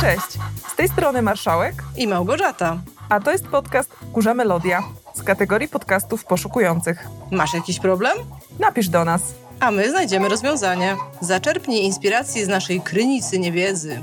Cześć, 0.00 0.38
z 0.72 0.76
tej 0.76 0.88
strony 0.88 1.22
Marszałek 1.22 1.74
i 1.96 2.06
Małgorzata. 2.06 2.78
A 3.08 3.20
to 3.20 3.32
jest 3.32 3.46
podcast 3.46 3.96
Kurza 4.12 4.34
Melodia 4.34 4.82
z 5.14 5.22
kategorii 5.22 5.68
podcastów 5.68 6.24
poszukujących. 6.24 7.06
Masz 7.30 7.54
jakiś 7.54 7.80
problem? 7.80 8.18
Napisz 8.58 8.88
do 8.88 9.04
nas. 9.04 9.22
A 9.60 9.70
my 9.70 9.90
znajdziemy 9.90 10.28
rozwiązanie. 10.28 10.96
Zaczerpnij 11.20 11.84
inspiracji 11.84 12.44
z 12.44 12.48
naszej 12.48 12.80
krynicy 12.80 13.38
niewiedzy. 13.38 14.02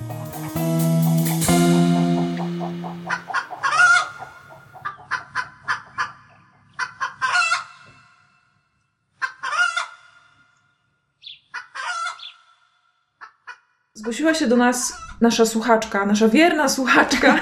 Zgłosiła 13.94 14.34
się 14.34 14.48
do 14.48 14.56
nas 14.56 15.05
nasza 15.22 15.46
słuchaczka, 15.46 16.06
nasza 16.06 16.28
wierna 16.28 16.70
słuchaczka. 16.70 17.40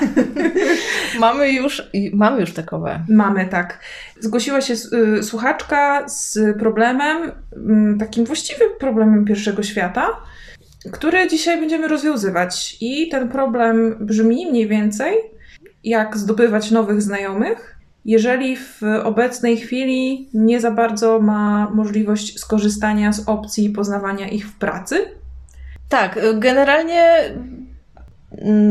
mamy 1.19 1.51
już, 1.51 1.91
mamy 2.13 2.41
już 2.41 2.53
takowe. 2.53 3.05
Mamy, 3.09 3.45
tak. 3.45 3.79
Zgłosiła 4.19 4.61
się 4.61 4.73
y, 4.73 5.23
słuchaczka 5.23 6.09
z 6.09 6.39
problemem, 6.59 7.31
y, 7.93 7.97
takim 7.99 8.25
właściwym 8.25 8.69
problemem 8.79 9.25
pierwszego 9.25 9.63
świata, 9.63 10.07
który 10.91 11.27
dzisiaj 11.27 11.59
będziemy 11.59 11.87
rozwiązywać. 11.87 12.77
I 12.81 13.09
ten 13.09 13.29
problem 13.29 13.97
brzmi 13.99 14.47
mniej 14.49 14.67
więcej, 14.67 15.17
jak 15.83 16.17
zdobywać 16.17 16.71
nowych 16.71 17.01
znajomych, 17.01 17.75
jeżeli 18.05 18.57
w 18.57 18.81
obecnej 19.03 19.57
chwili 19.57 20.29
nie 20.33 20.59
za 20.59 20.71
bardzo 20.71 21.19
ma 21.19 21.69
możliwość 21.73 22.39
skorzystania 22.39 23.13
z 23.13 23.29
opcji 23.29 23.69
poznawania 23.69 24.27
ich 24.27 24.47
w 24.47 24.55
pracy 24.57 25.05
tak, 25.93 26.19
generalnie 26.33 27.19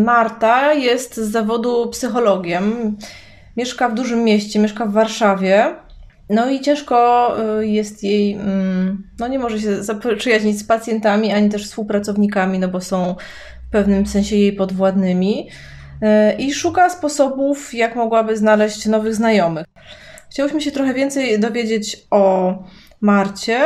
Marta 0.04 0.72
jest 0.72 1.16
z 1.16 1.30
zawodu 1.30 1.88
psychologiem. 1.90 2.96
Mieszka 3.56 3.88
w 3.88 3.94
dużym 3.94 4.24
mieście, 4.24 4.58
mieszka 4.58 4.86
w 4.86 4.92
Warszawie. 4.92 5.74
No 6.30 6.50
i 6.50 6.60
ciężko 6.60 7.28
y, 7.60 7.66
jest 7.66 8.04
jej, 8.04 8.32
mm, 8.32 9.04
no 9.18 9.28
nie 9.28 9.38
może 9.38 9.60
się 9.60 9.82
zaprzyjaźnić 9.82 10.58
z 10.58 10.64
pacjentami, 10.64 11.32
ani 11.32 11.48
też 11.48 11.64
współpracownikami, 11.66 12.58
no 12.58 12.68
bo 12.68 12.80
są 12.80 13.14
w 13.68 13.72
pewnym 13.72 14.06
sensie 14.06 14.36
jej 14.36 14.52
podwładnymi. 14.52 15.48
Y, 15.48 16.36
I 16.38 16.54
szuka 16.54 16.90
sposobów, 16.90 17.74
jak 17.74 17.96
mogłaby 17.96 18.36
znaleźć 18.36 18.86
nowych 18.86 19.14
znajomych. 19.14 19.66
Chciałyśmy 20.30 20.60
się 20.60 20.70
trochę 20.70 20.94
więcej 20.94 21.40
dowiedzieć 21.40 22.06
o 22.10 22.54
Marcie 23.00 23.60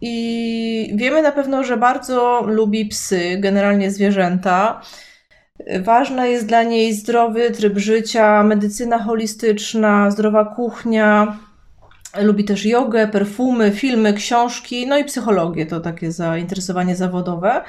i 0.00 0.92
wiemy 0.94 1.22
na 1.22 1.32
pewno, 1.32 1.64
że 1.64 1.76
bardzo 1.76 2.42
lubi 2.46 2.86
psy, 2.86 3.36
generalnie 3.38 3.90
zwierzęta. 3.90 4.80
Ważna 5.80 6.26
jest 6.26 6.46
dla 6.46 6.62
niej 6.62 6.94
zdrowy 6.94 7.50
tryb 7.50 7.78
życia, 7.78 8.42
medycyna 8.42 8.98
holistyczna, 8.98 10.10
zdrowa 10.10 10.44
kuchnia. 10.44 11.38
Lubi 12.20 12.44
też 12.44 12.66
jogę, 12.66 13.08
perfumy, 13.08 13.70
filmy, 13.70 14.12
książki, 14.12 14.86
no 14.86 14.98
i 14.98 15.04
psychologię 15.04 15.66
to 15.66 15.80
takie 15.80 16.12
zainteresowanie 16.12 16.96
zawodowe. 16.96 17.62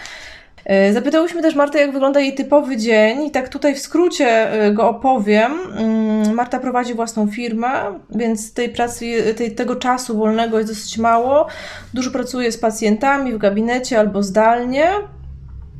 E, 0.65 0.93
zapytałyśmy 0.93 1.41
też 1.41 1.55
Martę, 1.55 1.79
jak 1.79 1.91
wygląda 1.91 2.19
jej 2.19 2.35
typowy 2.35 2.77
dzień, 2.77 3.23
i 3.23 3.31
tak 3.31 3.49
tutaj 3.49 3.75
w 3.75 3.79
skrócie 3.79 4.51
e, 4.51 4.71
go 4.71 4.89
opowiem. 4.89 5.51
Mm, 5.77 6.33
Marta 6.33 6.59
prowadzi 6.59 6.93
własną 6.93 7.27
firmę, 7.27 7.69
więc 8.09 8.53
tej 8.53 8.69
pracy, 8.69 9.33
tej, 9.37 9.55
tego 9.55 9.75
czasu 9.75 10.17
wolnego 10.17 10.57
jest 10.59 10.71
dosyć 10.71 10.97
mało. 10.97 11.47
Dużo 11.93 12.11
pracuje 12.11 12.51
z 12.51 12.57
pacjentami 12.57 13.33
w 13.33 13.37
gabinecie 13.37 13.99
albo 13.99 14.23
zdalnie. 14.23 14.87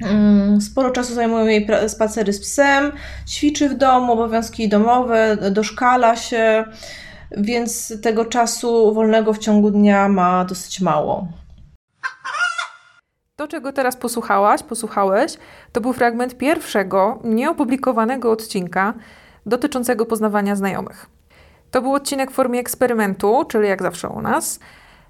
Mm, 0.03 0.61
sporo 0.61 0.91
czasu 0.91 1.13
zajmują 1.13 1.45
jej 1.45 1.67
spacery 1.87 2.33
z 2.33 2.39
psem, 2.39 2.91
ćwiczy 3.27 3.69
w 3.69 3.73
domu, 3.73 4.13
obowiązki 4.13 4.69
domowe, 4.69 5.37
doszkala 5.52 6.15
się, 6.15 6.64
więc 7.37 8.02
tego 8.02 8.25
czasu 8.25 8.93
wolnego 8.93 9.33
w 9.33 9.37
ciągu 9.37 9.71
dnia 9.71 10.09
ma 10.09 10.45
dosyć 10.45 10.81
mało. 10.81 11.27
To, 13.41 13.47
czego 13.47 13.73
teraz 13.73 13.95
posłuchałaś, 13.95 14.63
posłuchałeś, 14.63 15.37
to 15.71 15.81
był 15.81 15.93
fragment 15.93 16.37
pierwszego, 16.37 17.19
nieopublikowanego 17.23 18.31
odcinka 18.31 18.93
dotyczącego 19.45 20.05
poznawania 20.05 20.55
znajomych. 20.55 21.05
To 21.71 21.81
był 21.81 21.93
odcinek 21.93 22.31
w 22.31 22.33
formie 22.33 22.59
eksperymentu, 22.59 23.45
czyli 23.45 23.67
jak 23.67 23.81
zawsze 23.81 24.09
u 24.09 24.21
nas, 24.21 24.59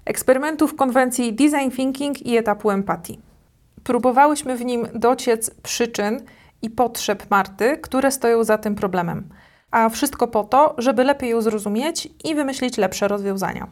eksperymentu 0.04 0.68
w 0.68 0.76
konwencji 0.76 1.32
design 1.32 1.70
thinking 1.70 2.26
i 2.26 2.36
etapu 2.36 2.70
empatii. 2.70 3.20
Próbowałyśmy 3.84 4.56
w 4.56 4.64
nim 4.64 4.88
dociec 4.94 5.50
przyczyn 5.50 6.20
i 6.62 6.70
potrzeb 6.70 7.30
Marty, 7.30 7.78
które 7.78 8.10
stoją 8.10 8.44
za 8.44 8.58
tym 8.58 8.74
problemem. 8.74 9.28
A 9.70 9.88
wszystko 9.88 10.28
po 10.28 10.44
to, 10.44 10.74
żeby 10.78 11.04
lepiej 11.04 11.30
ją 11.30 11.40
zrozumieć 11.40 12.08
i 12.24 12.34
wymyślić 12.34 12.78
lepsze 12.78 13.08
rozwiązania. 13.08 13.66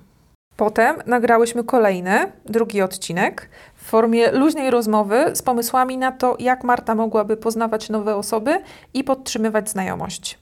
Potem 0.60 0.96
nagrałyśmy 1.06 1.64
kolejny, 1.64 2.32
drugi 2.46 2.82
odcinek, 2.82 3.50
w 3.80 3.84
formie 3.84 4.32
luźnej 4.32 4.70
rozmowy 4.70 5.30
z 5.34 5.42
pomysłami 5.42 5.98
na 5.98 6.12
to, 6.12 6.36
jak 6.38 6.64
Marta 6.64 6.94
mogłaby 6.94 7.36
poznawać 7.36 7.88
nowe 7.88 8.16
osoby 8.16 8.62
i 8.94 9.04
podtrzymywać 9.04 9.70
znajomość. 9.70 10.38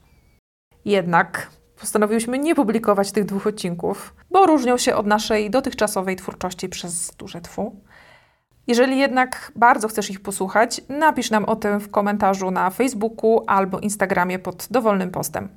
Jednak 0.85 1.49
postanowiłyśmy 1.79 2.39
nie 2.39 2.55
publikować 2.55 3.11
tych 3.11 3.25
dwóch 3.25 3.47
odcinków, 3.47 4.15
bo 4.31 4.45
różnią 4.45 4.77
się 4.77 4.95
od 4.95 5.07
naszej 5.07 5.49
dotychczasowej 5.49 6.15
twórczości 6.15 6.69
przez 6.69 7.11
duże 7.17 7.41
twu. 7.41 7.75
Jeżeli 8.67 8.99
jednak 8.99 9.51
bardzo 9.55 9.87
chcesz 9.87 10.09
ich 10.09 10.21
posłuchać, 10.21 10.81
napisz 10.89 11.31
nam 11.31 11.45
o 11.45 11.55
tym 11.55 11.79
w 11.79 11.91
komentarzu 11.91 12.51
na 12.51 12.69
Facebooku 12.69 13.43
albo 13.47 13.79
Instagramie 13.79 14.39
pod 14.39 14.67
dowolnym 14.71 15.11
postem. 15.11 15.49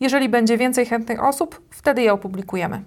Jeżeli 0.00 0.28
będzie 0.28 0.58
więcej 0.58 0.86
chętnych 0.86 1.24
osób, 1.24 1.62
wtedy 1.70 2.02
je 2.02 2.12
opublikujemy. 2.12 2.82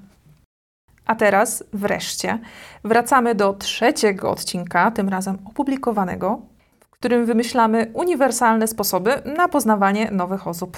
A 1.05 1.15
teraz 1.15 1.63
wreszcie 1.73 2.39
wracamy 2.83 3.35
do 3.35 3.53
trzeciego 3.53 4.31
odcinka, 4.31 4.91
tym 4.91 5.09
razem 5.09 5.37
opublikowanego, 5.45 6.41
w 6.79 6.89
którym 6.89 7.25
wymyślamy 7.25 7.91
uniwersalne 7.93 8.67
sposoby 8.67 9.11
na 9.37 9.47
poznawanie 9.47 10.11
nowych 10.11 10.47
osób. 10.47 10.77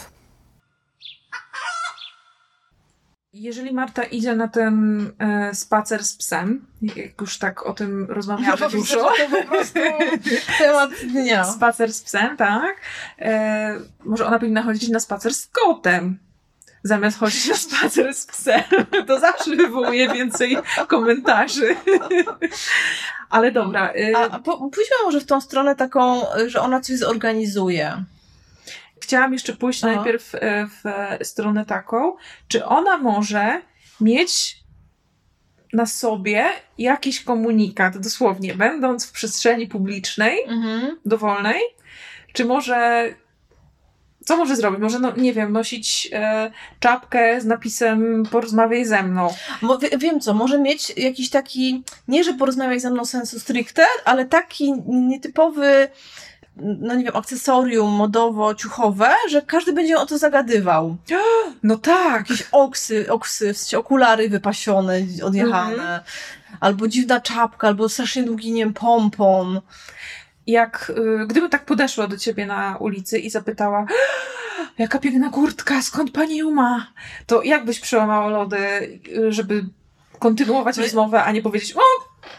Jeżeli 3.34 3.74
Marta 3.74 4.04
idzie 4.04 4.36
na 4.36 4.48
ten 4.48 5.06
e, 5.20 5.56
spacer 5.56 6.04
z 6.04 6.18
psem, 6.18 6.66
jak 6.82 7.22
już 7.22 7.38
tak 7.38 7.66
o 7.66 7.74
tym 7.74 8.06
rozmawiamy 8.10 8.58
no, 8.60 8.70
dużo. 8.70 8.96
To 8.98 9.38
po 9.42 9.48
prostu 9.48 9.80
temat 10.60 10.90
dnia. 11.04 11.44
Spacer 11.44 11.94
z 11.94 12.02
psem, 12.02 12.38
tak. 12.38 12.82
E, 13.20 13.80
może 14.06 14.26
ona 14.26 14.40
powinna 14.40 14.64
chodzić 14.64 14.90
na 14.90 15.00
spacer 15.00 15.34
z 15.34 15.48
kotem 15.48 16.20
zamiast 16.84 17.20
chodzić 17.20 17.48
na 17.48 17.56
spacer 17.56 18.14
z 18.14 18.26
psem, 18.26 18.64
to 19.08 19.20
zawsze 19.20 19.56
wywołuje 19.56 20.14
więcej 20.14 20.58
komentarzy. 20.88 21.76
Ale 23.30 23.52
dobra. 23.52 23.94
Y, 23.96 24.18
A 24.18 24.40
po, 24.40 24.58
pójdźmy 24.58 24.96
może 25.06 25.22
w 25.22 25.26
tą 25.26 25.42
stronę 25.42 25.76
taką, 25.76 26.22
że 26.48 26.62
ona 26.62 26.82
coś 26.82 26.98
zorganizuje. 26.98 28.04
Chciałam 29.02 29.34
jeszcze 29.34 29.54
pójść 29.54 29.84
Aha. 29.84 29.96
najpierw 29.96 30.36
y, 30.36 30.40
w 31.22 31.28
stronę 31.28 31.66
taką, 31.66 32.16
czy 32.48 32.66
ona 32.66 32.98
może 32.98 33.62
mieć 34.02 34.58
na 35.74 35.86
sobie 35.86 36.46
jakiś 36.78 37.24
komunikat, 37.24 37.98
dosłownie, 37.98 38.56
będąc 38.56 39.06
w 39.06 39.12
przestrzeni 39.12 39.68
publicznej, 39.68 40.44
mhm. 40.48 41.00
dowolnej, 41.06 41.62
czy 42.34 42.46
może 42.46 43.10
co 44.28 44.38
może 44.38 44.56
zrobić? 44.56 44.80
Może, 44.82 45.00
no, 45.00 45.14
nie 45.18 45.34
wiem, 45.34 45.52
nosić 45.52 46.10
e, 46.14 46.52
czapkę 46.80 47.42
z 47.42 47.46
napisem 47.46 48.24
porozmawiaj 48.32 48.86
ze 48.86 49.04
mną. 49.04 49.28
Bo, 49.62 49.78
wiem 49.98 50.20
co, 50.20 50.34
może 50.34 50.60
mieć 50.60 50.94
jakiś 50.98 51.30
taki, 51.30 51.84
nie 52.08 52.24
że 52.24 52.34
porozmawiaj 52.34 52.80
ze 52.80 52.90
mną 52.90 53.06
sensu 53.06 53.40
stricte, 53.40 53.86
ale 54.06 54.26
taki 54.26 54.74
nietypowy 54.88 55.90
no 56.56 56.96
nie 56.96 57.04
wiem, 57.04 57.16
akcesorium 57.16 57.92
modowo-ciuchowe, 57.92 59.10
że 59.30 59.42
każdy 59.42 59.74
będzie 59.74 59.98
o 59.98 60.06
to 60.06 60.18
zagadywał. 60.18 60.98
No 61.64 61.78
tak. 61.78 62.30
Jakieś 62.30 62.48
oksy, 62.52 63.12
oksy, 63.12 63.54
w 63.54 63.58
sensie 63.58 63.80
okulary 63.80 64.30
wypasione, 64.30 65.02
odjechane. 65.24 65.74
Mhm. 65.74 66.00
Albo 66.60 66.88
dziwna 66.88 67.22
czapka, 67.22 67.68
albo 67.68 67.90
strasznie 67.90 68.24
długi, 68.24 68.52
nie 68.52 68.64
wiem, 68.64 68.74
pompon 68.74 69.62
jak 70.48 70.92
y, 70.98 71.28
gdyby 71.28 71.50
tak 71.50 71.66
podeszła 71.66 72.08
do 72.08 72.18
ciebie 72.18 72.46
na 72.46 72.78
ulicy 72.78 73.20
i 73.20 73.30
zapytała, 73.30 73.86
jaka 74.78 75.00
piękna 75.00 75.30
kurtka, 75.30 75.82
skąd 75.82 76.12
pani 76.12 76.38
ją 76.38 76.52
ma? 76.52 76.92
To 77.26 77.44
jak 77.44 77.66
byś 77.66 77.80
przełamała 77.80 78.30
lody, 78.30 78.58
y, 79.18 79.32
żeby 79.32 79.66
kontynuować 80.20 80.78
no, 80.78 80.84
rozmowę, 80.84 81.24
a 81.24 81.32
nie 81.32 81.42
powiedzieć, 81.42 81.74
o, 81.76 81.82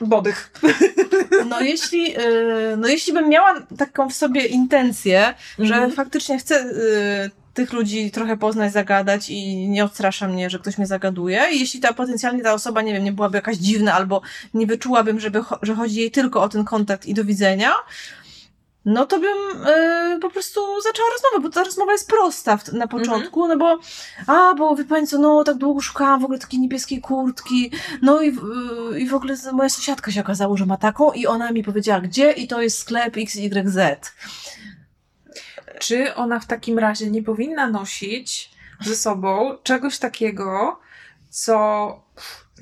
bodych. 0.06 0.52
No 1.48 1.60
jeśli, 1.60 2.18
y, 2.18 2.76
no 2.76 2.88
jeśli 2.88 3.12
bym 3.12 3.28
miała 3.28 3.60
taką 3.78 4.10
w 4.10 4.14
sobie 4.14 4.46
intencję, 4.46 5.34
że 5.58 5.74
mm 5.74 5.90
-hmm. 5.90 5.94
faktycznie 5.94 6.38
chcę 6.38 6.64
tych 7.58 7.72
ludzi 7.72 8.10
trochę 8.10 8.36
poznać, 8.36 8.72
zagadać 8.72 9.30
i 9.30 9.68
nie 9.68 9.84
odstrasza 9.84 10.28
mnie, 10.28 10.50
że 10.50 10.58
ktoś 10.58 10.78
mnie 10.78 10.86
zagaduje. 10.86 11.46
I 11.52 11.60
jeśli 11.60 11.80
ta 11.80 11.92
potencjalnie 11.92 12.42
ta 12.42 12.52
osoba, 12.52 12.82
nie 12.82 12.92
wiem, 12.92 13.04
nie 13.04 13.12
byłaby 13.12 13.38
jakaś 13.38 13.56
dziwna 13.56 13.94
albo 13.94 14.22
nie 14.54 14.66
wyczułabym, 14.66 15.20
żeby, 15.20 15.42
że 15.62 15.74
chodzi 15.74 16.00
jej 16.00 16.10
tylko 16.10 16.42
o 16.42 16.48
ten 16.48 16.64
kontakt 16.64 17.06
i 17.06 17.14
do 17.14 17.24
widzenia, 17.24 17.72
no 18.84 19.06
to 19.06 19.20
bym 19.20 19.38
y, 20.16 20.20
po 20.20 20.30
prostu 20.30 20.60
zaczęła 20.82 21.08
rozmowę, 21.12 21.48
bo 21.48 21.54
ta 21.54 21.64
rozmowa 21.64 21.92
jest 21.92 22.08
prosta 22.08 22.58
na 22.72 22.88
początku, 22.88 23.48
no 23.48 23.56
bo 23.56 23.78
a, 24.26 24.54
bo 24.54 24.76
wie 24.76 24.84
pani 24.84 25.06
co, 25.06 25.18
no 25.18 25.44
tak 25.44 25.56
długo 25.56 25.80
szukałam 25.80 26.20
w 26.20 26.24
ogóle 26.24 26.38
takiej 26.38 26.60
niebieskiej 26.60 27.00
kurtki, 27.00 27.70
no 28.02 28.22
i, 28.22 28.28
y, 28.28 29.00
i 29.00 29.08
w 29.08 29.14
ogóle 29.14 29.36
moja 29.52 29.68
sąsiadka 29.68 30.12
się 30.12 30.20
okazało, 30.20 30.56
że 30.56 30.66
ma 30.66 30.76
taką 30.76 31.12
i 31.12 31.26
ona 31.26 31.52
mi 31.52 31.62
powiedziała 31.62 32.00
gdzie 32.00 32.32
i 32.32 32.48
to 32.48 32.62
jest 32.62 32.78
sklep 32.78 33.16
XYZ. 33.16 33.78
Czy 35.78 36.14
ona 36.14 36.40
w 36.40 36.46
takim 36.46 36.78
razie 36.78 37.10
nie 37.10 37.22
powinna 37.22 37.70
nosić 37.70 38.50
ze 38.80 38.96
sobą 38.96 39.56
czegoś 39.62 39.98
takiego, 39.98 40.78
co 41.30 42.08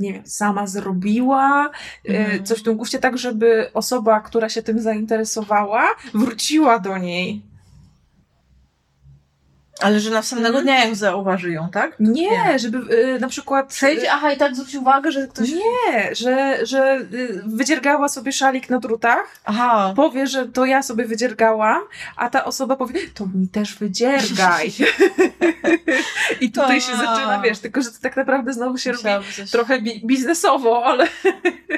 nie 0.01 0.13
wiem, 0.13 0.27
sama 0.27 0.67
zrobiła, 0.67 1.71
mhm. 2.05 2.45
coś 2.45 2.61
w 2.61 2.63
tym 2.63 2.77
guście, 2.77 2.99
tak 2.99 3.19
żeby 3.19 3.71
osoba, 3.75 4.21
która 4.21 4.49
się 4.49 4.63
tym 4.63 4.81
zainteresowała, 4.81 5.87
wróciła 6.15 6.79
do 6.79 6.99
niej. 6.99 7.43
Ale 9.81 10.01
że 10.01 10.11
następnego 10.11 10.63
dnia 10.63 10.85
ją 10.85 10.95
zauważy 10.95 11.51
ją, 11.51 11.69
tak? 11.69 11.97
Nie, 12.01 12.31
nie. 12.31 12.59
żeby 12.59 12.95
y, 12.95 13.21
na 13.21 13.29
przykład... 13.29 13.69
Przejdź, 13.69 14.03
y, 14.03 14.11
aha, 14.11 14.33
i 14.33 14.37
tak 14.37 14.57
zwróć 14.57 14.75
uwagę, 14.75 15.13
że 15.13 15.29
ktoś... 15.29 15.51
Nie, 15.51 16.15
że, 16.15 16.67
że 16.67 16.99
y, 17.13 17.43
wydziergała 17.47 18.09
sobie 18.09 18.33
szalik 18.33 18.71
na 18.71 18.79
drutach, 18.79 19.41
aha. 19.45 19.93
powie, 19.97 20.27
że 20.27 20.47
to 20.47 20.65
ja 20.65 20.83
sobie 20.83 21.05
wydziergałam, 21.05 21.83
a 22.17 22.31
ta 22.31 22.45
osoba 22.45 22.77
powie, 22.77 23.01
to 23.15 23.27
mi 23.35 23.49
też 23.49 23.75
wydziergaj. 23.75 24.73
I 26.41 26.53
tutaj 26.53 26.81
się 26.81 26.97
zaczyna, 26.97 27.41
wiesz, 27.45 27.59
tylko 27.59 27.83
że 27.83 27.91
to 27.91 27.97
tak 28.03 28.17
naprawdę 28.17 28.53
znowu 28.53 28.79
się 28.79 28.93
Musiałam 28.93 29.23
robi 29.23 29.35
coś... 29.35 29.51
trochę 29.51 29.81
bi 29.81 30.03
biznesowo, 30.07 30.85
ale... 30.85 31.09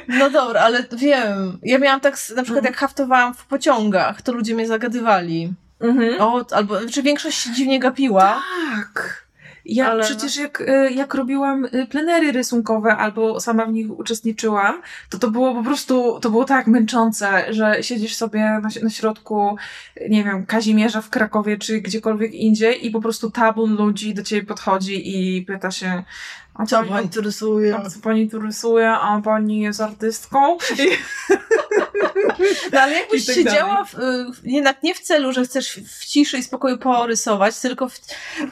No 0.09 0.31
dobra, 0.31 0.61
ale 0.61 0.85
wiem. 0.93 1.59
Ja 1.63 1.79
miałam 1.79 2.01
tak, 2.01 2.15
na 2.15 2.19
przykład 2.19 2.49
mhm. 2.49 2.65
jak 2.65 2.77
haftowałam 2.77 3.35
w 3.35 3.47
pociągach, 3.47 4.23
to 4.23 4.33
ludzie 4.33 4.55
mnie 4.55 4.67
zagadywali. 4.67 5.55
Mhm. 5.81 6.21
O, 6.21 6.45
albo, 6.51 6.77
czy 6.93 7.03
większość 7.03 7.39
się 7.39 7.53
dziwnie 7.53 7.81
gapiła. 7.81 8.43
Tak. 8.75 9.29
Ja 9.69 9.91
ale... 9.91 10.05
przecież 10.05 10.37
jak, 10.37 10.61
e, 10.67 10.91
jak 10.91 11.15
robiłam 11.15 11.65
e, 11.73 11.87
plenery 11.87 12.33
rysunkowe 12.33 12.97
albo 12.97 13.41
sama 13.41 13.67
w 13.67 13.73
nich 13.73 13.99
uczestniczyłam, 13.99 14.83
to 15.11 15.19
to 15.19 15.31
było 15.31 15.55
po 15.55 15.63
prostu, 15.63 16.21
to 16.21 16.31
było 16.31 16.45
tak 16.45 16.67
męczące, 16.67 17.55
że 17.55 17.83
siedzisz 17.83 18.17
sobie 18.17 18.41
na, 18.41 18.69
na 18.83 18.91
środku, 18.91 19.57
nie 20.09 20.25
wiem, 20.25 20.47
Kazimierza 20.47 21.03
w 21.03 21.11
Krakowie 21.11 21.59
czy 21.59 21.81
gdziekolwiek 21.81 22.35
indziej 22.35 22.87
i 22.87 22.91
po 22.91 23.01
prostu 23.01 23.31
tabun 23.31 23.77
ludzi 23.77 24.15
do 24.15 24.23
ciebie 24.23 24.47
podchodzi 24.47 25.19
i 25.19 25.43
pyta 25.43 25.71
się, 25.71 26.03
a 26.55 26.67
co 26.67 26.85
pani 26.85 27.09
tu 27.09 27.21
rysuje? 27.21 27.77
A 27.77 27.91
co 27.91 28.01
pani 28.01 28.31
tu 28.31 28.41
rysuje? 28.41 28.91
A 28.91 29.21
pani 29.21 29.61
jest 29.61 29.81
artystką? 29.81 30.57
I... 30.79 30.89
No 32.73 32.81
ale 32.81 32.93
jakbyś 32.93 33.27
tak 33.27 33.35
siedziała 33.35 33.85
w, 33.85 33.95
jednak 34.45 34.83
nie 34.83 34.95
w 34.95 35.01
celu, 35.01 35.33
że 35.33 35.45
chcesz 35.45 35.81
w 35.99 36.07
ciszy 36.07 36.39
i 36.39 36.43
spokoju 36.43 36.79
porysować, 36.79 37.61
tylko 37.61 37.89
w 37.89 37.99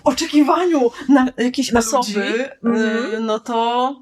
oczekiwaniu 0.04 0.90
na 1.08 1.26
jakieś 1.36 1.72
na 1.72 1.80
osoby, 1.80 2.50
mm. 2.64 3.26
no 3.26 3.38
to 3.38 3.96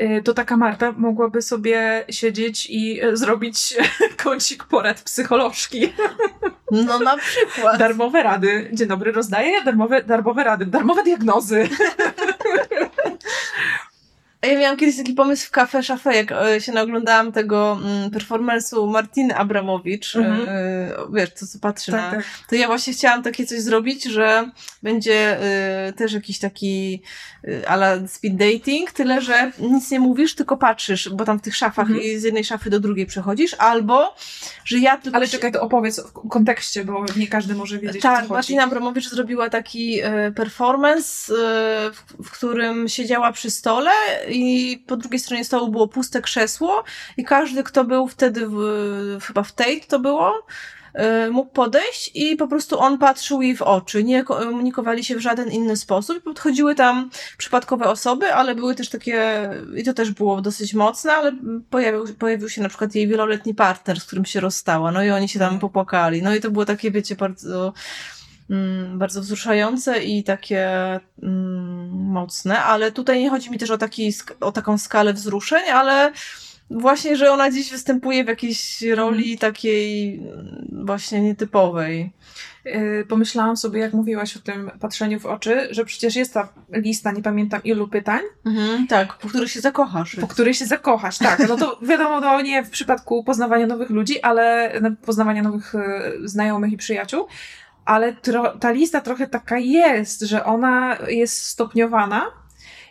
y, 0.00 0.22
to 0.24 0.34
taka 0.34 0.56
Marta 0.56 0.92
mogłaby 0.92 1.42
sobie 1.42 2.04
siedzieć 2.10 2.66
i 2.70 3.04
y, 3.04 3.16
zrobić 3.16 3.74
kącik 4.24 4.64
porad 4.64 5.02
psycholożki. 5.02 5.92
No 6.70 6.98
na 6.98 7.16
przykład. 7.16 7.78
Darmowe 7.78 8.22
rady. 8.22 8.70
Dzień 8.72 8.88
dobry, 8.88 9.12
rozdaję 9.12 9.62
darmowe, 9.62 10.02
darmowe 10.02 10.44
rady, 10.44 10.66
darmowe 10.66 11.02
diagnozy. 11.02 11.68
Ja 14.46 14.58
miałam 14.58 14.76
kiedyś 14.76 14.96
taki 14.96 15.12
pomysł 15.12 15.46
w 15.46 15.50
kafe 15.50 15.82
szafę, 15.82 16.16
jak 16.16 16.32
e, 16.32 16.60
się 16.60 16.72
naglądałam 16.72 17.32
tego 17.32 17.78
mm, 17.84 18.10
performance'u 18.10 18.92
Martiny 18.92 19.36
Abramowicz, 19.36 20.16
mm 20.16 20.46
-hmm. 20.46 21.14
wiesz, 21.14 21.30
to 21.30 21.46
co 21.46 21.58
patrzy 21.58 21.92
tak, 21.92 22.00
na... 22.00 22.10
Tak. 22.10 22.24
To 22.48 22.54
ja 22.54 22.66
właśnie 22.66 22.92
chciałam 22.92 23.22
takie 23.22 23.46
coś 23.46 23.60
zrobić, 23.60 24.04
że 24.04 24.50
będzie 24.82 25.38
też 25.96 26.12
jakiś 26.12 26.38
taki 26.38 27.02
ala 27.66 28.08
speed 28.08 28.36
dating, 28.36 28.92
tyle, 28.92 29.20
że 29.20 29.52
nic 29.58 29.90
nie 29.90 30.00
mówisz, 30.00 30.34
tylko 30.34 30.56
patrzysz, 30.56 31.08
bo 31.08 31.24
tam 31.24 31.38
w 31.38 31.42
tych 31.42 31.56
szafach 31.56 31.90
mm 31.90 32.00
-hmm. 32.00 32.18
z 32.18 32.22
jednej 32.22 32.44
szafy 32.44 32.70
do 32.70 32.80
drugiej 32.80 33.06
przechodzisz, 33.06 33.54
albo, 33.58 34.14
że 34.64 34.78
ja 34.78 34.98
tylko... 34.98 35.16
Ale 35.16 35.28
czekaj, 35.28 35.52
to 35.52 35.62
opowiedz 35.62 36.00
w 36.00 36.28
kontekście, 36.28 36.84
bo 36.84 37.04
nie 37.16 37.26
każdy 37.26 37.54
może 37.54 37.78
wiedzieć, 37.78 38.02
Tak, 38.02 38.28
Martina 38.28 38.64
Abramowicz 38.64 39.08
zrobiła 39.08 39.50
taki 39.50 40.00
performance, 40.36 41.34
w, 41.92 42.24
w 42.24 42.30
którym 42.30 42.88
siedziała 42.88 43.32
przy 43.32 43.50
stole 43.50 43.90
i 44.34 44.78
po 44.86 44.96
drugiej 44.96 45.20
stronie 45.20 45.44
stołu 45.44 45.68
było 45.68 45.88
puste 45.88 46.22
krzesło 46.22 46.84
i 47.16 47.24
każdy, 47.24 47.62
kto 47.62 47.84
był 47.84 48.08
wtedy 48.08 48.46
w, 48.48 48.58
chyba 49.22 49.42
w 49.42 49.52
Tate 49.52 49.80
to 49.88 49.98
było, 49.98 50.46
y, 51.26 51.30
mógł 51.30 51.50
podejść 51.50 52.10
i 52.14 52.36
po 52.36 52.48
prostu 52.48 52.80
on 52.80 52.98
patrzył 52.98 53.42
jej 53.42 53.56
w 53.56 53.62
oczy. 53.62 54.04
Nie 54.04 54.24
komunikowali 54.24 55.04
się 55.04 55.16
w 55.16 55.20
żaden 55.20 55.50
inny 55.50 55.76
sposób. 55.76 56.22
Podchodziły 56.22 56.74
tam 56.74 57.10
przypadkowe 57.38 57.84
osoby, 57.84 58.34
ale 58.34 58.54
były 58.54 58.74
też 58.74 58.88
takie, 58.88 59.50
i 59.76 59.84
to 59.84 59.94
też 59.94 60.10
było 60.10 60.40
dosyć 60.40 60.74
mocne, 60.74 61.12
ale 61.12 61.32
pojawił, 61.70 62.14
pojawił 62.14 62.48
się 62.48 62.62
na 62.62 62.68
przykład 62.68 62.94
jej 62.94 63.08
wieloletni 63.08 63.54
partner, 63.54 64.00
z 64.00 64.04
którym 64.04 64.24
się 64.24 64.40
rozstała. 64.40 64.92
No 64.92 65.04
i 65.04 65.10
oni 65.10 65.28
się 65.28 65.38
tam 65.38 65.46
mhm. 65.46 65.60
popłakali. 65.60 66.22
No 66.22 66.34
i 66.34 66.40
to 66.40 66.50
było 66.50 66.64
takie, 66.64 66.90
wiecie, 66.90 67.16
bardzo 67.16 67.72
mm, 68.50 68.98
bardzo 68.98 69.20
wzruszające 69.20 70.04
i 70.04 70.24
takie 70.24 70.66
mm, 71.22 71.63
mocne, 72.14 72.62
ale 72.62 72.92
tutaj 72.92 73.20
nie 73.20 73.30
chodzi 73.30 73.50
mi 73.50 73.58
też 73.58 73.70
o, 73.70 73.78
taki, 73.78 74.12
o 74.40 74.52
taką 74.52 74.78
skalę 74.78 75.12
wzruszeń, 75.12 75.68
ale 75.68 76.12
właśnie, 76.70 77.16
że 77.16 77.32
ona 77.32 77.50
dziś 77.50 77.70
występuje 77.70 78.24
w 78.24 78.28
jakiejś 78.28 78.82
roli 78.82 79.32
mhm. 79.32 79.38
takiej 79.38 80.14
mm, 80.14 80.84
właśnie 80.86 81.20
nietypowej. 81.20 82.12
Yy, 82.64 83.04
pomyślałam 83.08 83.56
sobie, 83.56 83.80
jak 83.80 83.92
mówiłaś 83.92 84.36
o 84.36 84.40
tym 84.40 84.70
patrzeniu 84.80 85.20
w 85.20 85.26
oczy, 85.26 85.68
że 85.70 85.84
przecież 85.84 86.16
jest 86.16 86.34
ta 86.34 86.48
lista, 86.72 87.12
nie 87.12 87.22
pamiętam 87.22 87.60
ilu 87.64 87.88
pytań. 87.88 88.20
Mhm, 88.46 88.86
tak, 88.86 89.18
po 89.18 89.28
których 89.28 89.50
się 89.50 89.60
zakochasz. 89.60 90.16
Po 90.16 90.26
których 90.26 90.56
się 90.56 90.66
zakochasz, 90.66 91.18
tak. 91.18 91.48
No 91.48 91.56
to 91.56 91.78
wiadomo, 91.90 92.20
no 92.20 92.40
nie 92.40 92.64
w 92.64 92.70
przypadku 92.70 93.24
poznawania 93.24 93.66
nowych 93.66 93.90
ludzi, 93.90 94.22
ale 94.22 94.72
poznawania 95.06 95.42
nowych 95.42 95.74
yy, 96.20 96.28
znajomych 96.28 96.72
i 96.72 96.76
przyjaciół 96.76 97.26
ale 97.84 98.16
ta 98.60 98.70
lista 98.70 99.00
trochę 99.00 99.26
taka 99.26 99.58
jest, 99.58 100.20
że 100.20 100.44
ona 100.44 100.96
jest 101.08 101.46
stopniowana. 101.46 102.43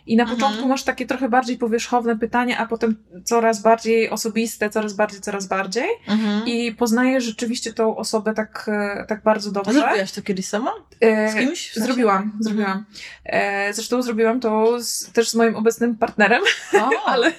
I 0.06 0.16
na 0.16 0.22
mhm. 0.22 0.40
początku 0.40 0.68
masz 0.68 0.82
takie 0.82 1.06
trochę 1.06 1.28
bardziej 1.28 1.58
powierzchowne 1.58 2.18
pytania, 2.18 2.58
a 2.58 2.66
potem 2.66 2.96
coraz 3.24 3.62
bardziej 3.62 4.10
osobiste, 4.10 4.70
coraz 4.70 4.92
bardziej, 4.92 5.20
coraz 5.20 5.46
bardziej. 5.46 5.88
Mhm. 6.08 6.46
I 6.46 6.72
poznajesz 6.72 7.24
rzeczywiście 7.24 7.72
tą 7.72 7.96
osobę 7.96 8.34
tak, 8.34 8.66
e, 8.68 9.04
tak 9.08 9.22
bardzo 9.22 9.52
dobrze. 9.52 9.70
A 9.70 9.72
zrobiłaś 9.72 10.12
to 10.12 10.22
kiedyś 10.22 10.46
sama? 10.46 10.72
E, 11.00 11.32
z 11.32 11.34
kimś? 11.34 11.70
W 11.70 11.74
zrobiłam, 11.74 12.22
mhm. 12.22 12.42
zrobiłam. 12.42 12.84
E, 13.24 13.72
zresztą 13.74 14.02
zrobiłam 14.02 14.40
to 14.40 14.80
z, 14.80 15.12
też 15.12 15.28
z 15.28 15.34
moim 15.34 15.56
obecnym 15.56 15.96
partnerem, 15.96 16.42
ale, 17.04 17.32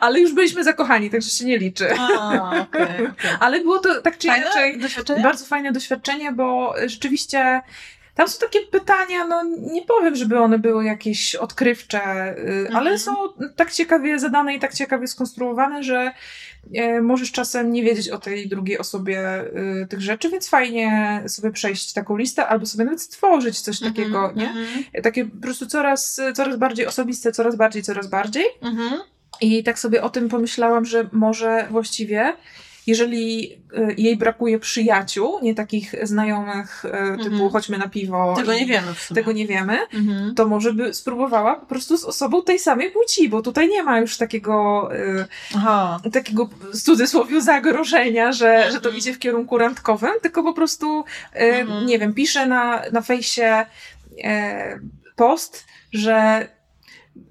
ale 0.00 0.20
już 0.20 0.32
byliśmy 0.32 0.64
zakochani, 0.64 1.10
także 1.10 1.30
się 1.30 1.44
nie 1.44 1.58
liczy. 1.58 1.88
A, 1.98 2.48
okay, 2.48 2.62
okay. 2.62 3.14
Ale 3.40 3.60
było 3.60 3.78
to 3.78 4.00
tak 4.02 4.18
czy 4.18 4.26
inaczej 4.26 4.80
bardzo 5.22 5.46
fajne 5.46 5.72
doświadczenie, 5.72 6.32
bo 6.32 6.74
rzeczywiście 6.86 7.62
tam 8.14 8.28
są 8.28 8.38
takie 8.38 8.60
pytania, 8.60 9.26
no 9.26 9.44
nie 9.72 9.82
powiem, 9.82 10.16
żeby 10.16 10.38
one 10.38 10.58
były 10.58 10.84
jakieś 10.84 11.34
odkrywcze, 11.34 12.02
mhm. 12.02 12.76
ale 12.76 12.98
są 12.98 13.12
tak 13.56 13.72
ciekawie 13.72 14.18
zadane 14.18 14.54
i 14.54 14.60
tak 14.60 14.74
ciekawie 14.74 15.06
skonstruowane, 15.06 15.82
że 15.82 16.12
e, 16.74 17.00
możesz 17.00 17.32
czasem 17.32 17.72
nie 17.72 17.82
wiedzieć 17.82 18.08
o 18.08 18.18
tej 18.18 18.48
drugiej 18.48 18.78
osobie 18.78 19.20
e, 19.20 19.86
tych 19.86 20.00
rzeczy, 20.00 20.30
więc 20.30 20.48
fajnie 20.48 21.22
sobie 21.26 21.50
przejść 21.50 21.92
taką 21.92 22.16
listę 22.16 22.46
albo 22.46 22.66
sobie 22.66 22.84
nawet 22.84 23.02
stworzyć 23.02 23.60
coś 23.60 23.82
mhm, 23.82 23.94
takiego, 23.94 24.32
nie? 24.36 24.48
Mhm. 24.48 25.02
Takie 25.02 25.24
po 25.24 25.42
prostu 25.42 25.66
coraz, 25.66 26.20
coraz 26.34 26.56
bardziej 26.56 26.86
osobiste, 26.86 27.32
coraz 27.32 27.56
bardziej, 27.56 27.82
coraz 27.82 28.06
bardziej. 28.06 28.44
I 29.40 29.64
tak 29.64 29.78
sobie 29.78 30.02
o 30.02 30.10
tym 30.10 30.28
pomyślałam, 30.28 30.84
że 30.84 31.08
może 31.12 31.66
właściwie 31.70 32.32
jeżeli 32.86 33.52
e, 33.76 33.92
jej 33.98 34.16
brakuje 34.16 34.58
przyjaciół, 34.58 35.38
nie 35.42 35.54
takich 35.54 35.94
znajomych 36.02 36.84
e, 36.84 37.16
typu 37.16 37.30
mhm. 37.30 37.50
chodźmy 37.50 37.78
na 37.78 37.88
piwo. 37.88 38.34
Tego 38.36 38.54
nie 38.54 38.66
wiemy 38.66 38.94
w 38.94 39.00
sumie. 39.00 39.20
Tego 39.20 39.32
nie 39.32 39.46
wiemy, 39.46 39.78
mhm. 39.92 40.34
to 40.34 40.46
może 40.46 40.72
by 40.72 40.94
spróbowała 40.94 41.54
po 41.54 41.66
prostu 41.66 41.96
z 41.98 42.04
osobą 42.04 42.42
tej 42.42 42.58
samej 42.58 42.90
płci, 42.90 43.28
bo 43.28 43.42
tutaj 43.42 43.68
nie 43.68 43.82
ma 43.82 44.00
już 44.00 44.16
takiego 44.16 44.88
e, 44.94 45.26
Aha. 45.56 46.00
takiego 46.12 46.50
w 46.72 46.82
cudzysłowie 46.82 47.42
zagrożenia, 47.42 48.32
że, 48.32 48.54
mhm. 48.54 48.72
że 48.72 48.80
to 48.80 48.90
idzie 48.90 49.12
w 49.12 49.18
kierunku 49.18 49.58
randkowym, 49.58 50.12
tylko 50.22 50.42
po 50.42 50.52
prostu 50.52 51.04
mhm. 51.32 51.86
nie 51.86 51.98
wiem, 51.98 52.14
pisze 52.14 52.46
na, 52.46 52.82
na 52.92 53.02
fejsie 53.02 53.66
post, 55.16 55.66
że 55.92 56.48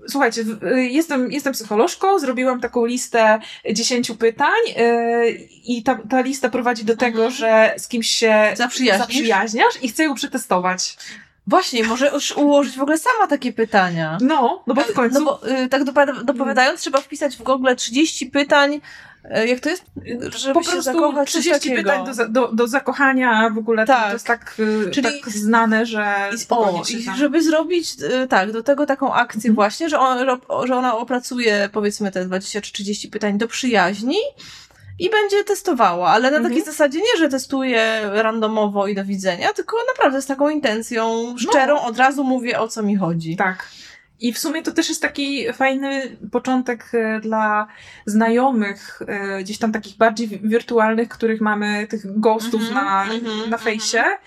Słuchajcie, 0.09 0.41
y, 0.63 0.83
jestem, 0.83 1.31
jestem 1.31 1.53
psycholożką, 1.53 2.19
zrobiłam 2.19 2.61
taką 2.61 2.85
listę 2.85 3.39
dziesięciu 3.73 4.15
pytań 4.15 4.59
yy, 4.67 5.31
i 5.65 5.83
ta, 5.83 5.99
ta 6.09 6.21
lista 6.21 6.49
prowadzi 6.49 6.85
do 6.85 6.97
tego, 6.97 7.25
mhm. 7.25 7.31
że 7.31 7.73
z 7.77 7.87
kimś 7.87 8.09
się 8.09 8.53
zaprzyjaźniasz 8.97 9.73
i 9.81 9.89
chcę 9.89 10.03
ją 10.03 10.15
przetestować. 10.15 10.97
Właśnie, 11.47 11.83
może 11.83 12.09
już 12.13 12.31
ułożyć 12.31 12.77
w 12.77 12.81
ogóle 12.81 12.97
sama 12.97 13.27
takie 13.27 13.53
pytania. 13.53 14.17
No, 14.21 14.63
no 14.67 14.73
bo 14.73 14.81
w 14.81 14.93
końcu... 14.93 15.19
No 15.19 15.25
bo 15.25 15.47
y, 15.63 15.67
tak 15.69 15.83
dopowiada- 15.83 16.23
dopowiadając, 16.23 16.81
trzeba 16.81 17.01
wpisać 17.01 17.38
w 17.38 17.43
Google 17.43 17.75
30 17.77 18.25
pytań, 18.25 18.81
y, 19.38 19.47
jak 19.47 19.59
to 19.59 19.69
jest? 19.69 19.83
Żeby 20.38 20.53
po 20.53 20.63
się 20.63 20.69
prostu 20.71 20.81
zakochać, 20.81 21.31
coś 21.31 21.41
30 21.41 21.69
takiego. 21.69 21.91
pytań 21.91 22.15
do, 22.15 22.27
do, 22.29 22.51
do 22.53 22.67
zakochania, 22.67 23.50
w 23.50 23.57
ogóle 23.57 23.85
to, 23.85 23.93
Tak. 23.93 24.05
to 24.07 24.13
jest 24.13 24.25
tak, 24.27 24.55
y, 24.88 24.91
Czyli- 24.91 25.21
tak 25.21 25.29
znane, 25.31 25.85
że 25.85 26.29
o, 26.50 26.83
i 26.89 27.05
żeby 27.17 27.43
zrobić 27.43 27.89
y, 28.23 28.27
tak, 28.27 28.51
do 28.51 28.63
tego 28.63 28.85
taką 28.85 29.13
akcję 29.13 29.38
Mhm. 29.50 29.55
właśnie, 29.55 29.89
że, 29.89 30.00
on, 30.00 30.17
że 30.67 30.75
ona 30.75 30.97
opracuje 30.97 31.69
powiedzmy 31.73 32.12
te 32.12 32.25
20 32.25 32.62
czy 32.62 32.73
30 32.73 33.07
pytań 33.09 33.38
do 33.38 33.47
przyjaźni 33.47 34.17
i 35.00 35.09
będzie 35.09 35.43
testowała, 35.43 36.07
ale 36.09 36.31
na 36.31 36.38
Mhm. 36.38 36.43
takiej 36.53 36.65
zasadzie 36.65 37.00
nie, 37.00 37.17
że 37.19 37.29
testuje 37.29 38.01
randomowo 38.13 38.88
i 38.88 38.95
do 38.95 39.05
widzenia, 39.05 39.53
tylko 39.53 39.77
naprawdę 39.93 40.21
z 40.21 40.25
taką 40.25 40.50
intencją 40.50 41.35
szczerą 41.38 41.81
od 41.81 41.97
razu 41.97 42.23
mówię 42.23 42.59
o 42.59 42.67
co 42.67 42.83
mi 42.83 42.95
chodzi. 42.95 43.35
Tak. 43.35 43.69
I 44.19 44.33
w 44.33 44.39
sumie 44.39 44.63
to 44.63 44.71
też 44.71 44.89
jest 44.89 45.01
taki 45.01 45.53
fajny 45.53 46.17
początek 46.31 46.85
e, 46.93 47.19
dla 47.19 47.67
znajomych, 48.05 49.01
e, 49.07 49.39
gdzieś 49.43 49.57
tam 49.57 49.71
takich 49.71 49.97
bardziej 49.97 50.27
wi- 50.27 50.39
wirtualnych, 50.43 51.09
których 51.09 51.41
mamy, 51.41 51.88
tych 51.88 52.19
ghostów 52.19 52.62
Mhm, 52.62 52.85
na, 52.85 53.03
mhm, 53.13 53.50
na 53.50 53.57
fejsie. 53.57 54.00
E, 54.00 54.17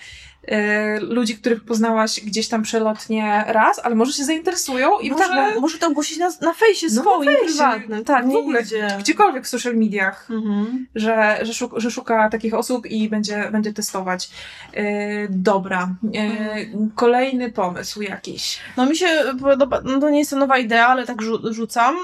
Ludzi, 1.00 1.37
których 1.37 1.65
poznałaś 1.65 2.21
gdzieś 2.21 2.49
tam 2.49 2.62
przelotnie 2.62 3.45
raz, 3.47 3.79
ale 3.85 3.95
może 3.95 4.12
się 4.12 4.25
zainteresują 4.25 4.99
i 4.99 5.11
może 5.11 5.25
tak, 5.25 5.61
może 5.61 5.79
to 5.79 5.87
ogłosić 5.87 6.19
na, 6.19 6.31
na 6.41 6.55
fejsie 6.55 6.87
No, 6.91 6.95
na 6.95 7.00
swoim, 7.03 7.31
fejsie. 7.31 7.45
prywatnym. 7.45 8.05
Tak, 8.05 8.26
w 8.31 8.37
ogóle 8.37 8.61
nigdzie. 8.61 8.88
gdziekolwiek 8.99 9.45
w 9.45 9.49
social 9.49 9.75
mediach. 9.76 10.29
Mhm. 10.31 10.87
że, 10.95 11.38
że, 11.43 11.55
szuk, 11.55 11.73
że 11.76 11.91
szuka 11.91 12.29
takich 12.31 12.55
osób 12.55 12.87
i 12.87 13.09
będzie, 13.09 13.49
będzie 13.53 13.73
testować. 13.73 14.31
E, 14.75 14.83
dobra. 15.29 15.88
E, 16.15 16.57
kolejny 16.95 17.53
pomysł 17.53 18.03
jakiś. 18.03 18.59
No 18.76 18.87
mi 18.87 18.97
się 18.97 19.09
podoba, 19.41 19.81
no 19.85 20.00
to 20.00 20.11
nie 20.11 20.19
jest 20.19 20.31
to 20.31 20.37
nowa 20.37 20.59
idea, 20.59 20.87
ale 20.87 21.07
tak 21.07 21.17
rzu- 21.23 21.53
rzucam. 21.53 21.97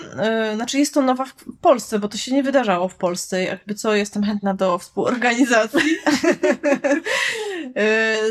Yy, 0.50 0.56
znaczy 0.56 0.78
jest 0.78 0.94
to 0.94 1.02
nowa 1.02 1.24
w 1.24 1.32
w 1.42 1.56
Polsce, 1.60 1.98
bo 1.98 2.08
to 2.08 2.16
się 2.16 2.32
nie 2.34 2.42
wydarzało 2.42 2.88
w 2.88 2.94
Polsce. 2.94 3.42
Jakby 3.42 3.74
co, 3.74 3.94
jestem 3.94 4.24
chętna 4.24 4.54
do 4.54 4.78
współorganizacji. 4.78 5.80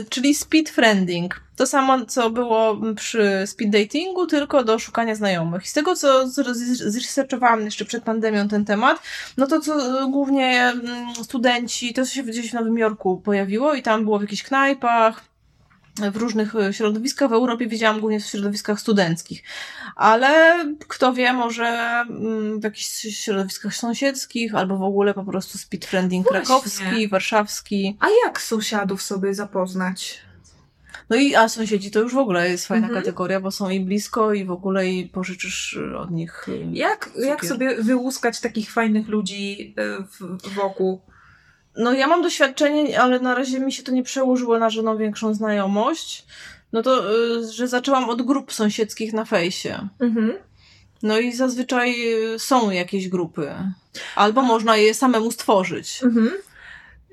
Czyli 0.10 0.36
speed 0.36 0.70
friending. 0.70 1.42
To 1.56 1.68
samo, 1.68 2.06
co 2.06 2.30
było 2.30 2.78
przy 2.96 3.44
speed 3.46 3.72
datingu, 3.72 4.28
tylko 4.28 4.64
do 4.64 4.80
szukania 4.80 5.16
znajomych. 5.16 5.70
Z 5.70 5.74
tego, 5.74 5.96
co 5.96 6.28
zresearchowałam 6.74 7.62
jeszcze 7.62 7.86
przed 7.86 8.04
pandemią 8.04 8.48
ten 8.48 8.66
temat, 8.66 9.00
no 9.38 9.48
to 9.48 9.60
co 9.60 10.08
głównie 10.10 10.62
mm, 10.62 11.16
studenci, 11.24 11.94
to 11.94 12.06
się 12.06 12.24
gdzieś 12.24 12.52
w 12.52 12.54
Nowym 12.54 12.78
Jorku 12.78 13.18
pojawiło 13.18 13.74
i 13.74 13.82
tam 13.82 14.04
było 14.04 14.20
w 14.20 14.22
jakichś 14.22 14.44
knajpach, 14.44 15.31
w 16.12 16.16
różnych 16.16 16.56
e, 16.56 16.74
środowiskach. 16.74 17.30
W 17.30 17.34
Europie 17.34 17.68
widziałam 17.68 18.00
głównie 18.00 18.20
w 18.20 18.26
środowiskach 18.26 18.80
studenckich. 18.80 19.44
Ale 19.96 20.66
kto 20.88 21.14
wie, 21.14 21.34
może 21.34 21.68
mm, 22.10 22.60
w 22.60 22.64
jakichś 22.64 22.88
środowiskach 23.02 23.76
sąsiedzkich, 23.76 24.56
albo 24.56 24.78
w 24.78 24.84
ogóle 24.84 25.14
po 25.14 25.24
prostu 25.24 25.58
speed 25.58 25.88
friending 25.88 26.28
Właśnie. 26.28 26.46
krakowski, 26.46 27.08
warszawski. 27.08 27.98
A 28.00 28.08
jak 28.26 28.42
sąsiadów 28.42 29.02
sobie 29.02 29.34
zapoznać? 29.34 30.20
No 31.10 31.18
i 31.18 31.36
a 31.36 31.50
sąsiedzi 31.50 31.92
to 31.92 32.00
już 32.00 32.14
w 32.14 32.18
ogóle 32.18 32.50
jest 32.50 32.68
fajna 32.68 32.88
Mhm. 32.88 33.04
kategoria, 33.04 33.40
bo 33.40 33.52
są 33.52 33.70
i 33.70 33.80
blisko 33.80 34.34
i 34.34 34.46
w 34.46 34.52
ogóle 34.52 34.90
i 34.90 35.06
pożyczysz 35.06 35.80
od 35.98 36.12
nich. 36.12 36.46
Jak, 36.72 37.10
jak 37.26 37.46
sobie 37.46 37.76
wyłuskać 37.76 38.40
takich 38.42 38.72
fajnych 38.72 39.08
ludzi 39.08 39.74
e, 39.78 40.04
w, 40.04 40.54
wokół? 40.56 41.02
No 41.78 41.94
ja 41.94 42.08
mam 42.08 42.22
doświadczenie, 42.22 43.02
ale 43.02 43.20
na 43.20 43.36
razie 43.36 43.60
mi 43.60 43.72
się 43.74 43.84
to 43.84 43.92
nie 43.92 44.04
przełożyło 44.04 44.60
na 44.60 44.70
żadną 44.70 44.98
większą 44.98 45.34
znajomość. 45.34 46.26
No 46.74 46.82
to, 46.82 47.14
y, 47.40 47.54
że 47.54 47.68
zaczęłam 47.68 48.10
od 48.10 48.22
grup 48.22 48.54
sąsiedzkich 48.54 49.14
na 49.14 49.26
fejsie. 49.26 49.88
Mhm. 50.00 50.34
No 51.04 51.20
i 51.20 51.34
zazwyczaj 51.34 52.14
y, 52.34 52.40
są 52.40 52.72
jakieś 52.72 53.10
grupy. 53.10 53.52
Albo 54.16 54.42
można 54.42 54.78
je 54.78 54.94
samemu 54.94 55.32
stworzyć. 55.32 56.04
Mhm. 56.04 56.32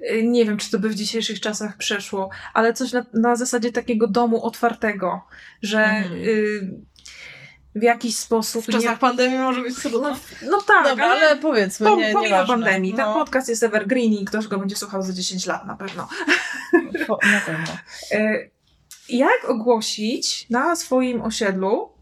E, 0.03 0.23
Nie 0.23 0.45
wiem, 0.45 0.57
czy 0.57 0.71
to 0.71 0.79
by 0.79 0.89
w 0.89 0.95
dzisiejszych 0.95 1.41
czasach 1.41 1.77
przeszło, 1.77 2.31
ale 2.55 2.73
coś 2.73 2.93
na, 2.93 3.07
na 3.15 3.37
zasadzie 3.37 3.73
takiego 3.73 4.07
domu 4.09 4.45
otwartego, 4.45 5.21
że 5.63 5.79
Mhm. 5.85 6.13
y, 6.23 6.71
w 7.75 7.83
jakiś 7.83 8.17
sposób. 8.17 8.65
W 8.65 8.69
czasach 8.71 8.99
pandemii 8.99 9.39
może 9.39 9.61
być 9.63 9.77
trudno. 9.77 10.01
No, 10.01 10.17
no 10.51 10.63
tak, 10.63 10.85
Dobra, 10.89 11.07
ale 11.07 11.37
powiedzmy, 11.37 11.87
Po, 11.87 11.97
nie, 11.97 12.13
pomimo 12.13 12.47
pandemii. 12.47 12.95
Ten 12.95 13.05
No, 13.07 13.15
podcast 13.15 13.49
jest 13.49 13.63
evergreen 13.63 14.13
i 14.13 14.25
ktoś 14.25 14.49
go 14.49 14.59
będzie 14.59 14.77
słuchał 14.77 15.03
za 15.03 15.13
10 15.13 15.47
lat 15.47 15.67
na 15.67 15.77
pewno. 15.77 16.09
po, 17.07 17.19
na 17.33 17.41
pewno. 17.47 17.67
E, 18.13 18.49
Jak 19.09 19.45
ogłosić 19.49 20.51
na 20.51 20.77
swoim 20.77 21.23
osiedlu, 21.23 21.93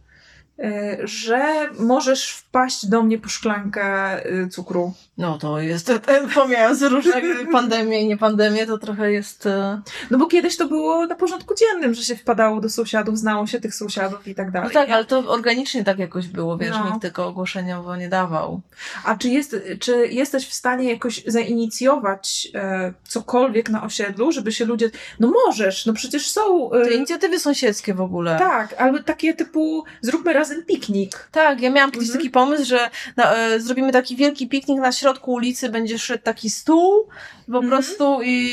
e, 0.59 0.99
że 1.05 1.71
możesz 1.79 2.43
wpaść 2.57 2.87
do 2.87 3.03
mnie 3.03 3.19
po 3.19 3.29
szklankę 3.29 3.85
e, 4.25 4.49
cukru? 4.49 4.93
No 5.19 5.39
to 5.39 5.61
jest, 5.61 5.93
ten, 6.07 6.29
pomijając 6.35 6.83
różne 6.83 7.13
pandemie 7.53 8.03
i 8.03 8.07
nie 8.09 8.17
pandemie, 8.17 8.67
to 8.67 8.79
trochę 8.79 9.13
jest... 9.13 9.47
e, 9.47 9.81
No 10.11 10.19
bo 10.19 10.27
kiedyś 10.27 10.57
to 10.57 10.69
było 10.69 11.07
na 11.07 11.15
porządku 11.15 11.55
dziennym, 11.55 11.95
że 11.95 12.03
się 12.03 12.17
wpadało 12.17 12.61
do 12.61 12.69
sąsiadów, 12.69 13.19
znało 13.19 13.47
się 13.47 13.61
tych 13.61 13.75
sąsiadów 13.75 14.29
i 14.29 14.35
tak 14.35 14.47
No 14.47 14.53
dalej. 14.53 14.71
tak, 14.71 14.91
ale 14.91 15.05
to 15.05 15.19
organicznie 15.19 15.85
tak 15.85 15.99
jakoś 15.99 16.27
było, 16.27 16.59
wiesz, 16.59 16.71
No. 16.71 16.87
nikt 16.87 17.03
tego 17.03 17.27
ogłoszeniowo 17.27 17.97
nie 17.97 18.09
dawał. 18.09 18.61
A 19.05 19.17
czy, 19.17 19.29
jest, 19.29 19.57
czy 19.81 20.09
jesteś 20.09 20.49
w 20.49 20.55
stanie 20.55 20.91
jakoś 20.93 21.25
zainicjować 21.27 22.49
e, 22.55 22.93
cokolwiek 23.09 23.71
na 23.71 23.83
osiedlu, 23.85 24.33
żeby 24.33 24.53
się 24.53 24.65
ludzie... 24.65 24.91
No 25.21 25.33
możesz, 25.47 25.87
no 25.87 25.93
przecież 25.93 26.31
są... 26.31 26.73
E, 26.73 26.85
Te 26.85 26.93
inicjatywy 26.95 27.39
sąsiedzkie 27.41 27.95
w 27.95 28.01
ogóle. 28.01 28.37
tak, 28.39 28.75
albo 28.79 29.03
takie 29.03 29.35
typu 29.35 29.85
zróbmy 30.01 30.33
razem 30.33 30.65
piknik. 30.65 31.29
Tak, 31.33 31.61
ja 31.61 31.71
miałam 31.71 31.91
kiedyś 31.91 32.09
Mhm. 32.09 32.19
taki 32.21 32.31
pomysł, 32.31 32.46
że 32.63 32.91
na, 33.17 33.35
e, 33.37 33.61
zrobimy 33.61 33.93
taki 33.93 34.17
wielki 34.17 34.49
piknik 34.49 34.81
na 34.81 34.93
środku 34.93 35.33
ulicy, 35.33 35.69
będzie 35.69 35.99
szedł 35.99 36.25
taki 36.25 36.51
stół 36.51 37.09
po 37.47 37.59
Mhm. 37.59 37.69
prostu 37.69 38.19
i 38.23 38.53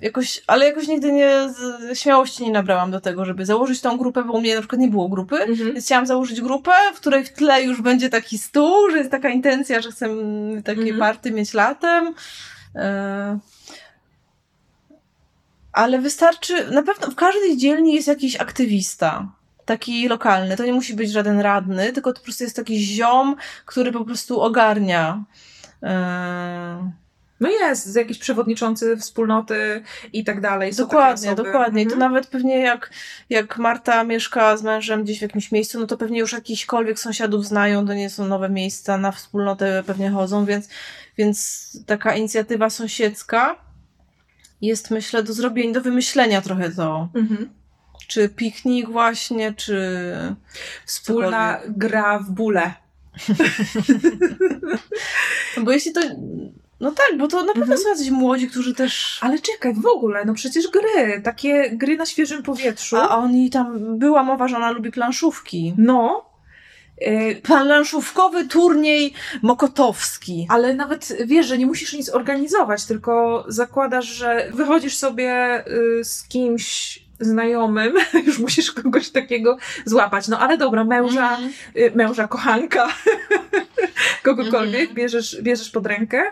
jakoś, 0.00 0.42
ale 0.46 0.66
jakoś 0.66 0.88
nigdy 0.88 1.12
nie, 1.12 1.30
z, 1.48 1.98
śmiałości 1.98 2.44
nie 2.44 2.50
nabrałam 2.52 2.90
do 2.90 3.00
tego, 3.00 3.24
żeby 3.24 3.46
założyć 3.46 3.80
tą 3.80 3.96
grupę, 3.98 4.24
bo 4.24 4.32
u 4.32 4.40
mnie 4.40 4.54
na 4.54 4.60
przykład 4.60 4.80
nie 4.80 4.88
było 4.88 5.08
grupy, 5.08 5.36
Mhm. 5.36 5.72
więc 5.72 5.84
chciałam 5.84 6.06
założyć 6.06 6.40
grupę, 6.40 6.72
w 6.94 6.96
której 7.00 7.24
w 7.24 7.32
tle 7.32 7.62
już 7.62 7.82
będzie 7.82 8.08
taki 8.08 8.38
stół, 8.38 8.90
że 8.90 8.98
jest 8.98 9.10
taka 9.10 9.28
intencja, 9.28 9.80
że 9.80 9.90
chcę 9.90 10.08
takie 10.64 10.80
Mhm. 10.80 10.98
party 10.98 11.30
mieć 11.30 11.54
latem. 11.54 12.14
E, 12.74 13.38
ale 15.72 15.98
wystarczy, 15.98 16.70
na 16.70 16.82
pewno 16.82 17.10
w 17.10 17.14
każdej 17.14 17.56
dzielni 17.56 17.94
jest 17.94 18.08
jakiś 18.08 18.36
aktywista. 18.36 19.37
Taki 19.68 20.08
lokalny. 20.08 20.56
To 20.56 20.64
nie 20.64 20.72
musi 20.72 20.94
być 20.94 21.12
żaden 21.12 21.40
radny, 21.40 21.92
tylko 21.92 22.12
to 22.12 22.18
po 22.20 22.24
prostu 22.24 22.44
jest 22.44 22.56
taki 22.56 22.78
ziom, 22.80 23.36
który 23.66 23.92
po 23.92 24.04
prostu 24.04 24.40
ogarnia. 24.40 25.24
E, 25.82 26.92
No 27.40 27.48
jest, 27.48 27.96
jakiś 27.96 28.18
przewodniczący 28.18 28.96
wspólnoty 28.96 29.82
i 30.12 30.24
tak 30.24 30.40
dalej. 30.40 30.72
Są 30.74 30.82
Dokładnie, 30.82 31.34
dokładnie. 31.34 31.82
I 31.82 31.86
to 31.86 31.92
Mhm. 31.92 32.12
nawet 32.12 32.26
pewnie 32.26 32.58
jak, 32.58 32.90
jak 33.30 33.58
Marta 33.58 34.04
mieszka 34.04 34.56
z 34.56 34.62
mężem 34.62 35.04
gdzieś 35.04 35.18
w 35.18 35.22
jakimś 35.22 35.52
miejscu, 35.52 35.80
no 35.80 35.86
to 35.86 35.96
pewnie 35.96 36.18
już 36.18 36.32
jakichkolwiek 36.32 36.98
sąsiadów 36.98 37.46
znają, 37.46 37.86
to 37.86 37.94
nie 37.94 38.10
są 38.10 38.26
nowe 38.26 38.48
miejsca, 38.48 38.98
na 38.98 39.12
wspólnotę 39.12 39.82
pewnie 39.86 40.10
chodzą, 40.10 40.44
więc, 40.44 40.68
więc 41.18 41.70
taka 41.86 42.14
inicjatywa 42.14 42.70
sąsiedzka 42.70 43.56
jest 44.60 44.90
myślę 44.90 45.22
do 45.22 45.32
zrobienia, 45.32 45.72
do 45.72 45.80
wymyślenia 45.80 46.40
trochę 46.42 46.70
to. 46.70 47.08
Mhm. 47.14 47.57
Czy 48.08 48.28
piknik 48.28 48.88
właśnie, 48.90 49.54
czy... 49.54 49.78
Wspólna 50.86 51.60
gra 51.68 52.18
w 52.18 52.30
bóle. 52.30 52.72
Bo 55.64 55.72
jeśli 55.72 55.92
to... 55.92 56.00
No 56.80 56.90
tak, 56.92 57.18
bo 57.18 57.28
to 57.28 57.40
na 57.44 57.52
pewno 57.52 57.62
Mhm. 57.62 57.78
są 57.80 57.88
jacyś 57.88 58.10
młodzi, 58.10 58.48
którzy 58.48 58.74
też... 58.74 59.18
Ale 59.22 59.38
czekaj, 59.38 59.74
w 59.74 59.86
ogóle, 59.86 60.24
no 60.24 60.34
przecież 60.34 60.68
gry, 60.68 61.20
takie 61.24 61.70
gry 61.70 61.96
na 61.96 62.06
świeżym 62.06 62.42
powietrzu. 62.42 62.96
A 62.96 63.16
oni 63.18 63.50
tam... 63.50 63.98
Była 63.98 64.22
mowa, 64.22 64.48
że 64.48 64.56
ona 64.56 64.70
lubi 64.70 64.90
planszówki. 64.90 65.74
No, 65.78 66.30
y, 67.06 67.40
Planszówkowy 67.42 68.48
turniej 68.48 69.14
mokotowski. 69.42 70.46
ale 70.50 70.74
nawet 70.74 71.12
wiesz, 71.26 71.46
że 71.46 71.58
nie 71.58 71.66
musisz 71.66 71.92
nic 71.92 72.08
organizować, 72.10 72.84
tylko 72.84 73.44
zakładasz, 73.48 74.06
że 74.06 74.50
wychodzisz 74.54 74.96
sobie 74.96 75.64
y, 76.00 76.04
z 76.04 76.28
kimś 76.28 76.98
znajomym, 77.20 77.92
już 78.26 78.38
musisz 78.38 78.72
kogoś 78.72 79.10
takiego 79.10 79.56
złapać. 79.84 80.28
No 80.28 80.38
ale 80.38 80.58
dobra, 80.58 80.84
męża, 80.84 81.38
y, 81.76 81.92
męża, 81.94 82.28
kochanka, 82.28 82.88
kogokolwiek, 84.24 84.80
Mhm. 84.80 84.94
bierzesz, 84.94 85.42
bierzesz 85.42 85.70
pod 85.70 85.86
rękę, 85.86 86.22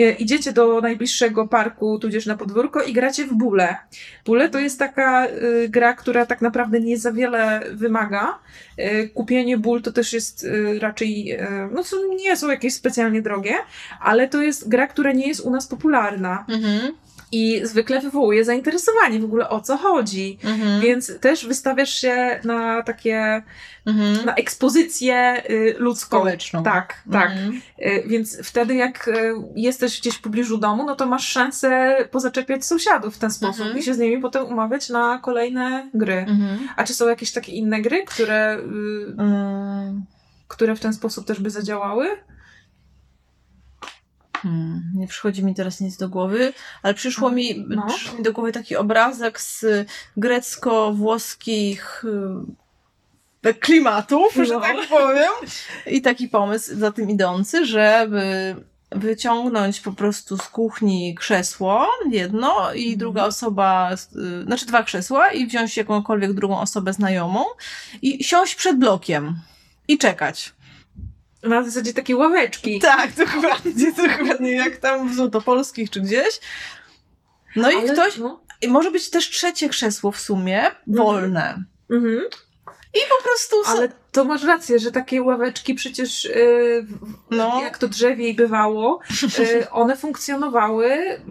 y, 0.00 0.16
idziecie 0.18 0.52
do 0.52 0.80
najbliższego 0.80 1.48
parku, 1.48 1.98
tudzież 1.98 2.26
na 2.26 2.36
podwórko 2.36 2.82
i 2.82 2.92
gracie 2.92 3.24
w 3.26 3.34
bóle. 3.34 3.76
Bóle 4.24 4.48
to 4.48 4.58
jest 4.58 4.78
taka 4.78 5.26
y, 5.26 5.68
gra, 5.68 5.94
która 5.94 6.26
tak 6.26 6.40
naprawdę 6.40 6.80
nie 6.80 6.98
za 6.98 7.12
wiele 7.12 7.60
wymaga. 7.72 8.38
Kupienie 9.14 9.58
ból 9.58 9.82
to 9.82 9.92
też 9.92 10.12
jest 10.12 10.46
raczej, 10.80 11.38
no 11.70 11.82
nie 12.16 12.36
są 12.36 12.48
jakieś 12.50 12.74
specjalnie 12.74 13.22
drogie, 13.22 13.54
ale 14.00 14.28
to 14.28 14.42
jest 14.42 14.68
gra, 14.68 14.86
która 14.86 15.12
nie 15.12 15.28
jest 15.28 15.40
u 15.40 15.50
nas 15.50 15.66
popularna. 15.66 16.44
Mhm. 16.48 16.92
I 17.32 17.60
zwykle 17.64 18.00
wywołuje 18.00 18.44
zainteresowanie 18.44 19.18
w 19.20 19.24
ogóle 19.24 19.48
o 19.48 19.60
co 19.60 19.76
chodzi. 19.76 20.38
Mhm. 20.44 20.80
Więc 20.80 21.20
też 21.20 21.46
wystawiasz 21.46 21.94
się 21.94 22.40
na 22.44 22.82
takie, 22.82 23.42
Mhm. 23.86 24.26
na 24.26 24.34
ekspozycję 24.34 25.42
y, 25.50 25.74
ludzką. 25.78 26.16
Społeczną. 26.16 26.62
Tak, 26.62 27.02
tak. 27.12 27.30
Mhm. 27.30 27.60
Y, 27.78 28.02
Więc 28.06 28.38
wtedy, 28.42 28.74
jak 28.74 29.08
y, 29.08 29.12
jesteś 29.56 30.00
gdzieś 30.00 30.14
w 30.14 30.20
pobliżu 30.20 30.58
domu, 30.58 30.86
no 30.86 30.96
to 30.96 31.06
masz 31.06 31.28
szansę 31.28 31.96
pozaczepiać 32.10 32.64
sąsiadów 32.66 33.14
w 33.16 33.18
ten 33.18 33.30
sposób 33.30 33.60
Mhm. 33.60 33.78
i 33.78 33.82
się 33.82 33.94
z 33.94 33.98
nimi 33.98 34.18
potem 34.22 34.44
umawiać 34.46 34.88
na 34.88 35.18
kolejne 35.22 35.88
gry. 35.94 36.14
Mhm. 36.28 36.68
A 36.76 36.84
czy 36.84 36.94
są 36.94 37.08
jakieś 37.08 37.32
takie 37.32 37.52
inne 37.52 37.80
gry, 37.82 38.04
które, 38.04 38.58
Mm. 39.18 40.04
które 40.48 40.76
w 40.76 40.80
ten 40.80 40.92
sposób 40.92 41.26
też 41.26 41.40
by 41.40 41.50
zadziałały? 41.50 42.08
Hmm, 44.42 44.82
nie 44.94 45.06
przychodzi 45.08 45.44
mi 45.44 45.54
teraz 45.54 45.80
nic 45.80 45.96
do 45.96 46.08
głowy, 46.08 46.52
ale 46.82 46.94
przyszło 46.94 47.30
mi, 47.30 47.64
No. 47.68 47.86
przyszło 47.86 48.18
mi 48.18 48.22
do 48.24 48.32
głowy 48.32 48.52
taki 48.52 48.76
obrazek 48.76 49.40
z 49.40 49.64
grecko-włoskich 50.16 52.04
y, 53.44 53.54
klimatów, 53.54 54.34
że 54.34 54.54
No. 54.54 54.60
tak 54.60 54.76
powiem. 54.88 55.28
I 55.86 56.02
taki 56.02 56.28
pomysł 56.28 56.78
za 56.78 56.92
tym 56.92 57.10
idący, 57.10 57.66
żeby 57.66 58.56
wyciągnąć 58.92 59.80
po 59.80 59.92
prostu 59.92 60.36
z 60.38 60.42
kuchni 60.42 61.14
krzesło 61.14 61.86
jedno 62.10 62.72
i 62.74 62.82
Mhm. 62.82 62.98
druga 62.98 63.24
osoba, 63.24 63.90
y, 64.42 64.44
znaczy 64.44 64.66
dwa 64.66 64.82
krzesła 64.82 65.28
i 65.32 65.46
wziąć 65.46 65.76
jakąkolwiek 65.76 66.32
drugą 66.32 66.60
osobę 66.60 66.92
znajomą 66.92 67.44
i 68.02 68.24
siąść 68.24 68.54
przed 68.54 68.78
blokiem 68.78 69.40
i 69.88 69.98
czekać. 69.98 70.52
Na 71.42 71.62
zasadzie 71.62 71.94
takie 71.94 72.16
ławeczki. 72.16 72.78
Tak, 72.80 73.12
dokładnie, 73.12 73.92
dokładnie, 74.08 74.52
jak 74.52 74.76
tam 74.76 75.08
w 75.08 75.14
Złotopolskich 75.14 75.90
czy 75.90 76.00
gdzieś. 76.00 76.40
No 77.56 77.70
i 77.70 77.76
Ale- 77.76 77.92
ktoś, 77.92 78.16
No. 78.16 78.40
i 78.60 78.68
może 78.68 78.90
być 78.90 79.10
też 79.10 79.30
trzecie 79.30 79.68
krzesło 79.68 80.12
w 80.12 80.20
sumie, 80.20 80.70
wolne. 80.86 81.62
Mhm. 81.90 82.20
I 82.94 82.98
po 83.18 83.24
prostu... 83.24 83.56
Ale 83.66 83.88
to 84.18 84.24
masz 84.24 84.44
rację, 84.44 84.78
że 84.78 84.92
takie 84.92 85.22
ławeczki 85.22 85.74
przecież, 85.74 86.24
y, 86.24 86.84
w- 86.88 87.14
No. 87.30 87.60
jak 87.62 87.78
to 87.78 87.88
drzewiej 87.88 88.34
bywało, 88.34 89.00
y, 89.38 89.70
one 89.70 89.96
funkcjonowały 89.96 90.88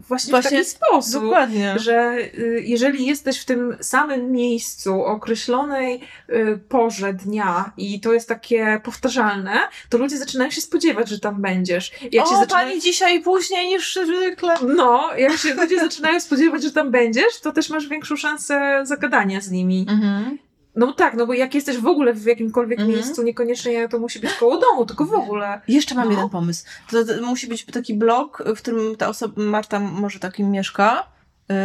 właśnie, 0.08 0.32
Właśnie, 0.32 0.50
w 0.50 0.54
taki 0.54 0.66
sposób. 0.66 1.24
Dokładnie. 1.24 1.76
Że 1.80 2.18
y, 2.40 2.64
jeżeli 2.66 3.06
jesteś 3.06 3.40
w 3.40 3.46
tym 3.46 3.78
samym 3.82 4.32
miejscu 4.32 4.94
o 4.94 5.06
określonej 5.06 6.02
y, 6.30 6.60
porze 6.70 7.14
dnia 7.14 7.72
i 7.78 8.00
to 8.02 8.14
jest 8.14 8.30
takie 8.30 8.82
powtarzalne, 8.84 9.60
to 9.90 9.98
ludzie 9.98 10.18
zaczynają 10.18 10.52
się 10.52 10.62
spodziewać, 10.62 11.10
że 11.10 11.20
tam 11.20 11.42
będziesz. 11.42 11.92
Jak 12.12 12.28
się 12.28 12.36
o, 12.36 12.40
zaczynają... 12.40 12.68
pani 12.70 12.82
dzisiaj 12.82 13.22
później 13.22 13.68
niż 13.68 13.96
zwykle. 14.06 14.54
No, 14.76 15.10
jak 15.18 15.38
się 15.38 15.54
ludzie 15.54 15.80
zaczynają 15.80 16.20
spodziewać, 16.20 16.64
że 16.64 16.72
tam 16.72 16.92
będziesz, 16.92 17.40
to 17.44 17.52
też 17.52 17.70
masz 17.70 17.88
większą 17.88 18.16
szansę 18.16 18.82
zagadania 18.84 19.42
z 19.42 19.52
nimi. 19.52 19.86
Mhm. 19.90 20.38
No 20.78 20.94
tak, 20.94 21.14
no 21.14 21.28
bo 21.28 21.34
jak 21.34 21.56
jesteś 21.56 21.78
w 21.78 21.88
ogóle 21.88 22.14
w 22.14 22.26
jakimkolwiek 22.26 22.80
Mhm. 22.80 22.96
miejscu, 22.98 23.24
niekoniecznie 23.24 23.90
to 23.90 24.00
musi 24.00 24.20
być 24.20 24.34
koło 24.34 24.58
domu, 24.58 24.86
tylko 24.86 25.06
w 25.06 25.14
ogóle. 25.14 25.62
Jeszcze 25.68 25.96
mam 25.96 26.06
No. 26.06 26.12
jeden 26.12 26.30
pomysł. 26.30 26.66
To, 26.92 27.06
to 27.06 27.22
musi 27.22 27.48
być 27.48 27.66
taki 27.66 27.94
blok, 27.94 28.44
w 28.56 28.58
którym 28.58 28.96
ta 28.96 29.08
osoba, 29.08 29.42
Marta 29.42 29.80
może 29.80 30.20
takim 30.20 30.52
mieszka, 30.52 31.08
yy, 31.50 31.56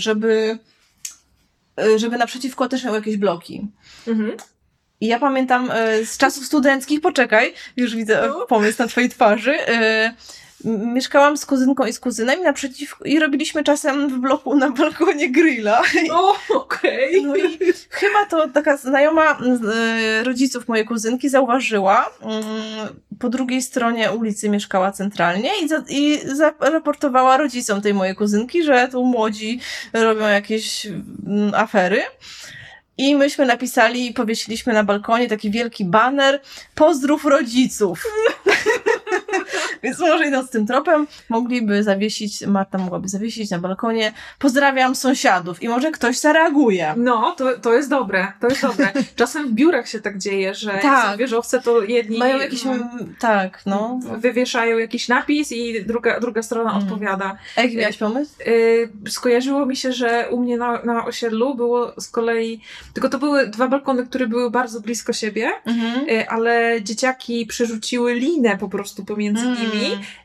żeby, 0.00 0.58
yy, 1.76 1.98
żeby 1.98 2.18
naprzeciwko 2.18 2.68
też 2.68 2.84
miał 2.84 2.94
jakieś 2.94 3.16
bloki. 3.16 3.66
Mhm. 4.08 4.32
I 5.00 5.06
ja 5.06 5.18
pamiętam 5.18 5.70
e, 5.70 6.04
z 6.06 6.18
czasów 6.18 6.44
studenckich, 6.46 7.00
poczekaj, 7.00 7.54
już 7.76 7.96
widzę 7.96 8.24
No. 8.28 8.46
pomysł 8.46 8.82
na 8.82 8.88
twojej 8.88 9.08
twarzy. 9.10 9.54
Mieszkałam 10.64 11.36
z 11.36 11.46
kuzynką 11.46 11.84
i 11.84 11.92
z 11.92 12.00
kuzynem 12.00 12.40
i 12.40 12.42
naprzeciw, 12.42 12.94
i 13.04 13.18
robiliśmy 13.18 13.64
czasem 13.64 14.08
w 14.08 14.18
bloku 14.18 14.56
na 14.56 14.70
balkonie 14.70 15.30
grilla. 15.30 15.82
O, 16.10 16.36
okej. 16.54 17.22
No 17.22 17.36
i 17.36 17.58
chyba 17.90 18.26
to 18.30 18.48
taka 18.48 18.76
znajoma 18.76 19.38
e, 19.74 20.24
rodziców 20.24 20.68
mojej 20.68 20.84
kuzynki 20.84 21.28
zauważyła. 21.28 22.10
Po 23.18 23.28
drugiej 23.28 23.62
stronie 23.62 24.12
ulicy 24.12 24.48
mieszkała 24.48 24.92
centralnie 24.92 25.50
i, 25.62 25.68
za, 25.68 25.82
i 25.88 26.20
zaraportowała 26.60 27.36
rodzicom 27.36 27.80
tej 27.80 27.94
mojej 27.94 28.14
kuzynki, 28.14 28.62
że 28.62 28.88
tu 28.88 29.04
młodzi 29.04 29.60
robią 29.92 30.28
jakieś 30.28 30.86
afery. 31.54 32.02
I 32.98 33.16
myśmy 33.16 33.46
napisali 33.46 34.10
i 34.10 34.14
powiesiliśmy 34.14 34.72
na 34.72 34.84
balkonie 34.84 35.28
taki 35.28 35.50
wielki 35.50 35.84
baner 35.84 36.40
Pozdrów 36.74 37.24
rodziców. 37.24 38.04
Więc 39.82 39.98
może 39.98 40.26
idąc 40.28 40.50
tym 40.50 40.66
tropem, 40.66 41.06
mogliby 41.28 41.82
zawiesić, 41.82 42.46
Marta 42.46 42.78
mogłaby 42.78 43.08
zawiesić 43.08 43.50
na 43.50 43.58
balkonie 43.58 44.12
Pozdrawiam 44.38 44.94
sąsiadów 44.94 45.62
i 45.62 45.68
może 45.68 45.90
ktoś 45.90 46.18
zareaguje. 46.18 46.94
No, 46.96 47.34
to, 47.38 47.58
to 47.58 47.74
jest 47.74 47.90
dobre, 47.90 48.32
to 48.40 48.48
jest 48.48 48.62
dobre. 48.62 48.92
Czasem 49.16 49.48
w 49.48 49.52
biurach 49.52 49.88
się 49.88 50.00
tak 50.00 50.18
dzieje, 50.18 50.54
że 50.54 50.78
Tak. 50.82 51.10
są 51.12 51.16
wieżowce, 51.18 51.60
to 51.60 51.82
jedni 51.82 52.18
Mają 52.18 52.38
jakiś, 52.38 52.66
mm, 52.66 53.14
tak, 53.18 53.60
no. 53.66 54.00
wywieszają 54.18 54.78
jakiś 54.78 55.08
napis 55.08 55.52
i 55.52 55.84
druga, 55.84 56.20
druga 56.20 56.42
strona 56.42 56.70
Mm. 56.70 56.82
odpowiada. 56.82 57.36
A 57.56 57.62
jaki 57.62 57.98
pomysł? 57.98 58.32
Y, 58.46 58.88
skojarzyło 59.08 59.66
mi 59.66 59.76
się, 59.76 59.92
że 59.92 60.28
u 60.30 60.40
mnie 60.40 60.56
na, 60.56 60.82
na 60.84 61.04
osiedlu 61.06 61.54
było 61.54 61.92
z 62.00 62.08
kolei, 62.08 62.60
tylko 62.94 63.08
to 63.08 63.18
były 63.18 63.46
dwa 63.46 63.68
balkony, 63.68 64.06
które 64.06 64.26
były 64.26 64.50
bardzo 64.50 64.80
blisko 64.80 65.12
siebie, 65.12 65.50
Mhm. 65.66 66.08
y, 66.08 66.28
ale 66.28 66.82
dzieciaki 66.82 67.46
przerzuciły 67.46 68.14
linę 68.14 68.56
po 68.58 68.68
prostu 68.68 69.04
pomiędzy 69.04 69.42
Mm. 69.46 69.58
nimi 69.62 69.77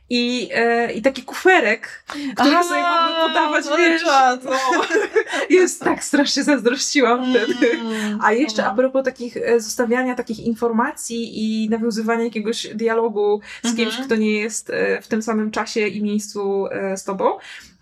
i, 0.09 0.49
e, 0.53 0.93
i 0.93 1.01
taki 1.01 1.23
kuferek, 1.23 2.03
który 2.35 2.49
Aha, 2.51 2.63
sobie 2.63 2.81
mogły 2.81 3.27
podawać, 3.27 3.65
wiesz, 3.77 4.03
czad. 4.03 4.43
no, 4.43 4.51
jest 5.49 5.81
tak 5.83 6.03
strasznie 6.03 6.43
zazdrościłam 6.43 7.25
wtedy. 7.31 7.71
Mm. 7.71 8.19
A 8.21 8.31
jeszcze 8.31 8.65
a 8.65 8.75
propos 8.75 9.05
takich 9.05 9.37
e, 9.37 9.59
zostawiania 9.59 10.15
takich 10.15 10.39
informacji 10.39 11.31
i 11.33 11.69
nawiązywania 11.69 12.23
jakiegoś 12.23 12.67
dialogu 12.67 13.41
z 13.63 13.67
Mhm. 13.69 13.75
kimś, 13.91 14.05
kto 14.05 14.15
nie 14.15 14.31
jest 14.31 14.69
e, 14.69 15.01
w 15.01 15.07
tym 15.07 15.21
samym 15.21 15.51
czasie 15.51 15.87
i 15.87 16.03
miejscu 16.03 16.67
e, 16.67 16.97
z 16.97 17.03
tobą, 17.03 17.37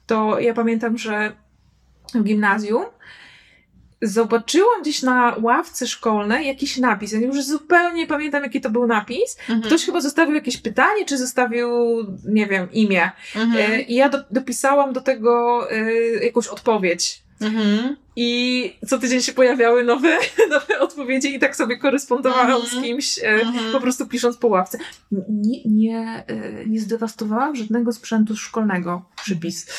to 0.07 0.39
ja 0.39 0.53
pamiętam, 0.53 0.97
że 0.97 1.31
w 2.13 2.23
gimnazjum 2.23 2.85
zobaczyłam 4.01 4.81
gdzieś 4.81 5.01
na 5.03 5.35
ławce 5.41 5.87
szkolnej 5.87 6.47
jakiś 6.47 6.77
napis. 6.77 7.11
Ja 7.11 7.19
już 7.19 7.43
zupełnie 7.43 7.95
nie 7.97 8.07
pamiętam, 8.07 8.43
jaki 8.43 8.61
to 8.61 8.69
był 8.69 8.87
napis. 8.87 9.37
Mhm. 9.39 9.61
Ktoś 9.61 9.85
chyba 9.85 10.01
zostawił 10.01 10.35
jakieś 10.35 10.57
pytanie, 10.57 11.05
czy 11.05 11.17
zostawił, 11.17 11.69
nie 12.25 12.47
wiem, 12.47 12.67
imię. 12.71 13.11
Mhm. 13.35 13.71
E, 13.71 13.81
I 13.81 13.95
ja 13.95 14.09
do, 14.09 14.17
dopisałam 14.31 14.93
do 14.93 15.01
tego 15.01 15.61
e, 15.71 15.93
jakąś 16.25 16.47
odpowiedź. 16.47 17.23
Mhm. 17.41 17.95
I 18.15 18.73
co 18.87 18.99
tydzień 18.99 19.21
się 19.21 19.33
pojawiały 19.33 19.83
nowe, 19.83 20.17
nowe 20.49 20.79
odpowiedzi 20.79 21.35
i 21.35 21.39
tak 21.39 21.55
sobie 21.55 21.77
korespondowałam 21.77 22.51
Mhm. 22.61 22.65
z 22.81 22.83
kimś, 22.83 23.19
e, 23.19 23.27
Mhm. 23.27 23.71
po 23.71 23.81
prostu 23.81 24.05
pisząc 24.07 24.37
po 24.37 24.47
ławce. 24.47 24.77
Nie, 25.29 25.59
nie, 25.65 26.23
nie 26.67 26.79
zdewastowałam 26.79 27.55
żadnego 27.55 27.93
sprzętu 27.93 28.35
szkolnego. 28.37 29.05
Przypis. 29.23 29.65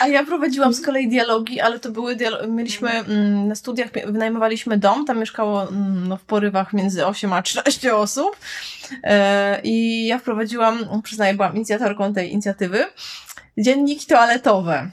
A 0.00 0.08
ja 0.08 0.24
prowadziłam 0.24 0.74
z 0.74 0.80
kolei 0.80 1.08
dialogi, 1.08 1.60
ale 1.60 1.78
to 1.78 1.90
były 1.90 2.16
dialogi, 2.16 2.50
mieliśmy 2.50 2.90
mm, 2.90 3.48
na 3.48 3.54
studiach, 3.54 3.88
wynajmowaliśmy 4.06 4.78
dom, 4.78 5.04
tam 5.04 5.18
mieszkało 5.18 5.62
mm, 5.62 6.08
no, 6.08 6.16
w 6.16 6.24
porywach 6.24 6.72
między 6.72 7.06
8 7.06 7.32
a 7.32 7.42
13 7.42 7.96
osób 7.96 8.36
e, 9.02 9.60
i 9.64 10.06
ja 10.06 10.18
wprowadziłam, 10.18 11.02
przyznaję, 11.02 11.34
byłam 11.34 11.56
inicjatorką 11.56 12.14
tej 12.14 12.32
inicjatywy, 12.32 12.84
dzienniki 13.58 14.06
toaletowe. 14.06 14.90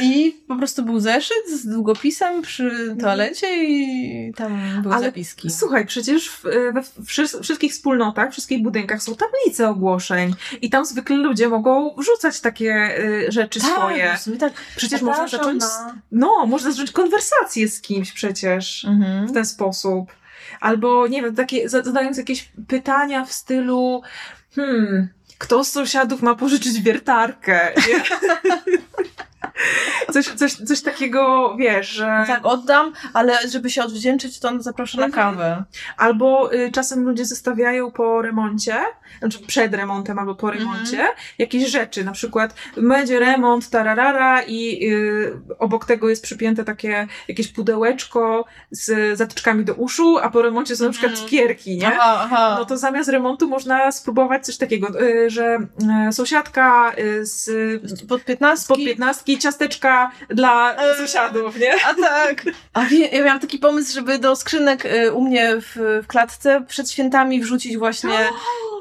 I 0.00 0.36
po 0.48 0.56
prostu 0.56 0.82
był 0.82 1.00
zeszyt 1.00 1.48
z 1.48 1.66
długopisem 1.66 2.42
przy 2.42 2.96
toalecie 3.00 3.64
i 3.64 4.32
tam 4.36 4.82
były 4.82 4.94
Ale 4.94 5.06
zapiski. 5.06 5.50
Słuchaj, 5.50 5.86
przecież 5.86 6.30
w, 6.30 6.46
e, 6.46 6.72
we 6.72 6.82
wszy- 7.06 7.42
wszystkich 7.42 7.72
wspólnotach, 7.72 8.32
wszystkich 8.32 8.62
budynkach 8.62 9.02
są 9.02 9.14
tablice 9.14 9.68
ogłoszeń 9.68 10.34
i 10.62 10.70
tam 10.70 10.84
zwykle 10.86 11.16
ludzie 11.16 11.48
mogą 11.48 11.94
wrzucać 11.98 12.40
takie 12.40 12.72
e, 13.26 13.32
rzeczy 13.32 13.60
swoje. 13.60 14.14
w 14.16 14.20
sumie 14.20 14.36
tak. 14.36 14.52
Przecież 14.76 15.02
można 15.02 15.28
zacząć, 15.28 15.60
na- 15.60 15.94
no, 16.12 16.46
można 16.46 16.70
zacząć 16.70 16.90
konwersację 16.92 17.68
z 17.68 17.80
kimś 17.80 18.12
przecież. 18.12 18.84
Mhm. 18.84 19.26
w 19.28 19.32
ten 19.32 19.46
sposób. 19.46 20.12
Albo, 20.60 21.06
nie 21.06 21.22
wiem, 21.22 21.34
takie, 21.34 21.68
zadając 21.68 22.18
jakieś 22.18 22.48
pytania 22.68 23.24
w 23.24 23.32
stylu, 23.32 24.02
hmm, 24.54 25.08
kto 25.38 25.64
z 25.64 25.72
sąsiadów 25.72 26.22
ma 26.22 26.34
pożyczyć 26.34 26.80
wiertarkę? 26.80 27.72
Coś, 30.16 30.28
coś, 30.28 30.52
coś 30.54 30.80
takiego, 30.82 31.54
wiesz, 31.58 31.88
że... 31.88 32.24
Tak, 32.26 32.40
oddam, 32.46 32.92
ale 33.12 33.48
żeby 33.48 33.70
się 33.70 33.82
odwdzięczyć, 33.84 34.40
to 34.40 34.48
on 34.48 34.62
zaprasza 34.62 34.98
na 35.00 35.06
Mhm. 35.06 35.34
kawę. 35.34 35.64
Albo 35.96 36.54
y, 36.54 36.70
czasem 36.72 37.04
ludzie 37.04 37.24
zostawiają 37.24 37.90
po 37.90 38.22
remoncie, 38.22 38.74
znaczy 39.18 39.38
przed 39.46 39.74
remontem 39.74 40.18
albo 40.18 40.34
po 40.34 40.50
remoncie, 40.50 41.06
jakieś 41.38 41.70
rzeczy, 41.70 42.04
na 42.04 42.12
przykład 42.12 42.54
będzie 42.76 43.18
remont, 43.18 43.70
tararara 43.70 44.42
i 44.42 44.88
y, 44.92 45.32
obok 45.58 45.84
tego 45.84 46.08
jest 46.08 46.22
przypięte 46.22 46.64
takie 46.64 47.06
jakieś 47.28 47.48
pudełeczko 47.48 48.44
z 48.70 49.18
zatyczkami 49.18 49.64
do 49.64 49.74
uszu, 49.74 50.18
a 50.18 50.30
po 50.30 50.42
remoncie 50.42 50.76
są 50.76 50.84
na 50.84 50.90
przykład 50.90 51.12
Mhm. 51.12 51.26
cukierki, 51.28 51.76
nie? 51.76 51.86
Aha, 51.88 52.20
aha. 52.24 52.56
No 52.58 52.64
to 52.64 52.76
zamiast 52.78 53.08
remontu 53.10 53.48
można 53.48 53.92
spróbować 53.92 54.46
coś 54.46 54.56
takiego, 54.56 55.00
y, 55.02 55.30
że 55.30 55.58
y, 56.08 56.12
sąsiadka 56.12 56.92
y, 56.98 57.26
z 57.26 57.50
Pod 58.08 58.24
piętnastki. 58.24 58.64
spod 58.64 58.78
piętnastki 58.78 59.38
ciasteczka 59.38 60.05
dla 60.28 60.74
E, 60.76 60.96
sąsiadów, 60.96 61.58
nie? 61.60 61.72
A 61.86 61.94
tak. 61.94 62.44
A 62.72 62.84
wie, 62.84 63.08
ja 63.08 63.24
miałam 63.24 63.40
taki 63.40 63.58
pomysł, 63.58 63.94
żeby 63.94 64.18
do 64.18 64.36
skrzynek 64.36 64.84
y, 64.84 65.12
u 65.12 65.20
mnie 65.22 65.56
w, 65.60 66.00
w 66.02 66.06
klatce 66.06 66.64
przed 66.68 66.90
świętami 66.90 67.40
wrzucić 67.40 67.76
właśnie 67.78 68.18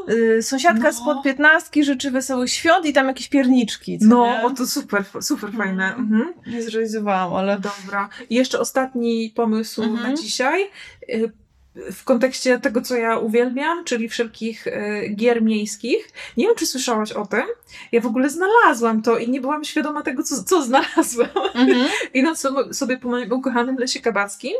y, 0.10 0.44
sąsiadka 0.50 0.84
No. 0.88 0.94
spod 0.94 1.24
piętnastki 1.24 1.84
życzy 1.84 2.12
wesołych 2.12 2.52
świąt 2.52 2.86
i 2.86 2.94
tam 2.94 3.08
jakieś 3.08 3.28
pierniczki. 3.30 4.00
Co 4.00 4.06
No, 4.08 4.26
nie? 4.26 4.44
o, 4.44 4.50
to 4.50 4.68
super, 4.68 5.04
super 5.22 5.52
fajne. 5.58 5.96
Mhm. 5.96 6.34
Nie 6.48 6.62
zrealizowałam, 6.64 7.34
ale... 7.34 7.60
Dobra. 7.60 8.10
I 8.30 8.36
jeszcze 8.36 8.60
ostatni 8.60 9.34
pomysł 9.36 9.84
Mhm. 9.84 10.10
na 10.12 10.18
dzisiaj. 10.18 10.70
W 11.76 12.04
kontekście 12.04 12.60
tego, 12.60 12.82
co 12.82 12.96
ja 12.96 13.18
uwielbiam, 13.18 13.84
czyli 13.86 14.10
wszelkich 14.10 14.68
y, 14.68 14.74
gier 15.16 15.42
miejskich. 15.42 16.10
Nie 16.38 16.48
wiem, 16.48 16.56
czy 16.56 16.66
słyszałaś 16.66 17.12
o 17.12 17.26
tym. 17.26 17.44
Ja 17.92 18.02
w 18.02 18.06
ogóle 18.06 18.30
znalazłam 18.30 19.02
to 19.02 19.18
i 19.18 19.30
nie 19.30 19.42
byłam 19.42 19.64
świadoma 19.64 20.02
tego, 20.02 20.24
co, 20.24 20.44
co 20.44 20.64
znalazłam. 20.64 21.30
Mhm. 21.54 21.88
Idąc 22.14 22.40
so- 22.40 22.74
sobie 22.74 22.98
po 22.98 23.08
moim 23.10 23.32
ukochanym 23.32 23.78
lesie 23.78 24.00
kabackim, 24.00 24.54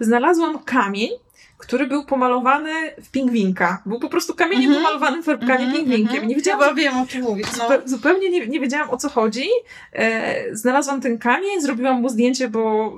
znalazłam 0.00 0.58
kamień, 0.58 1.10
który 1.58 1.86
był 1.86 2.04
pomalowany 2.04 2.70
w 3.02 3.10
pingwinka. 3.10 3.82
Był 3.86 4.00
po 4.00 4.08
prostu 4.08 4.34
kamieniem 4.34 4.64
Mhm. 4.70 4.82
pomalowanym 4.84 5.22
farbkami 5.22 5.52
Mhm, 5.64 5.72
pingwinkiem. 5.72 6.08
mhm. 6.14 6.28
Nie 6.28 6.36
wiedziałam, 6.36 6.60
Chyba 6.62 6.74
wiem, 6.74 6.98
o 6.98 7.06
czym 7.06 7.22
mówisz. 7.22 7.46
No. 7.58 7.68
Zupe- 7.68 7.88
zupełnie 7.88 8.30
nie, 8.30 8.46
nie 8.46 8.60
wiedziałam 8.60 8.90
o 8.90 8.96
co 8.96 9.08
chodzi. 9.08 9.46
E, 9.92 10.56
znalazłam 10.56 11.00
ten 11.00 11.18
kamień, 11.18 11.60
zrobiłam 11.60 12.00
mu 12.00 12.08
zdjęcie, 12.08 12.48
bo 12.48 12.92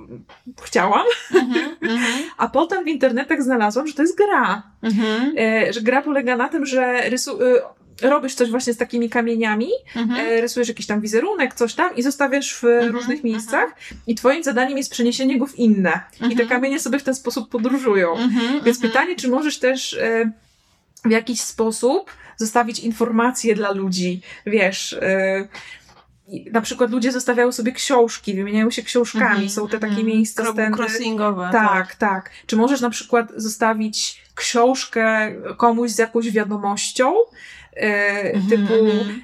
chciałam, 0.62 1.07
Mhm, 1.35 1.77
mhm, 1.83 2.12
a 2.37 2.49
potem 2.49 2.85
w 2.85 2.88
internetach 2.88 3.42
znalazłam, 3.42 3.87
że 3.87 3.94
to 3.94 4.03
jest 4.03 4.16
gra. 4.16 4.62
mhm, 4.83 5.35
E, 5.38 5.73
że 5.73 5.81
gra 5.81 6.03
polega 6.03 6.37
na 6.37 6.49
tym, 6.49 6.66
że 6.66 7.11
rysu- 7.11 7.42
e, 7.42 7.62
robisz 8.03 8.35
coś 8.35 8.51
właśnie 8.51 8.73
z 8.73 8.77
takimi 8.77 9.11
kamieniami, 9.11 9.69
mhm. 9.97 10.21
e, 10.27 10.41
rysujesz 10.41 10.69
jakiś 10.69 10.87
tam 10.87 11.01
wizerunek, 11.01 11.55
coś 11.55 11.75
tam 11.75 11.97
i 11.97 12.03
zostawiasz 12.03 12.55
w 12.55 12.65
Mhm, 12.65 12.93
różnych 12.93 13.17
mhm. 13.19 13.33
miejscach 13.33 13.75
i 14.07 14.15
twoim 14.15 14.45
zadaniem 14.45 14.79
jest 14.79 14.91
przeniesienie 14.91 15.39
go 15.39 15.47
w 15.47 15.59
inne. 15.59 16.01
I 16.17 16.19
te 16.19 16.25
Mhm. 16.25 16.49
kamienie 16.49 16.81
sobie 16.81 16.99
w 16.99 17.03
ten 17.03 17.15
sposób 17.15 17.49
podróżują. 17.51 18.17
Mhm, 18.17 18.65
Więc 18.65 18.81
pytanie, 18.81 19.17
czy 19.17 19.29
możesz 19.29 19.59
też 19.59 19.95
e, 19.95 20.33
w 21.05 21.11
jakiś 21.11 21.41
sposób 21.41 22.11
zostawić 22.37 22.79
informacje 22.79 23.55
dla 23.55 23.73
ludzi, 23.73 24.21
wiesz. 24.47 24.93
E, 24.93 25.49
na 26.53 26.61
przykład 26.61 26.91
ludzie 26.91 27.13
zostawiają 27.13 27.53
sobie 27.53 27.73
książki, 27.73 28.35
wymieniają 28.35 28.71
się 28.71 28.83
książkami, 28.83 29.51
są 29.51 29.69
te 29.69 29.79
takie 29.79 30.05
miejsca, 30.05 30.53
stędy. 30.53 30.77
crossingowe. 30.79 31.49
Tak, 31.53 31.95
tak. 31.95 32.31
Czy 32.47 32.57
możesz 32.57 32.81
na 32.81 32.91
przykład 32.91 33.33
zostawić 33.37 34.23
książkę 34.35 35.33
komuś 35.57 35.91
z 35.91 35.99
jakąś 35.99 36.31
wiadomością, 36.31 37.13
Mhm, 37.79 38.49
typu 38.49 38.75
mhm. 38.75 39.23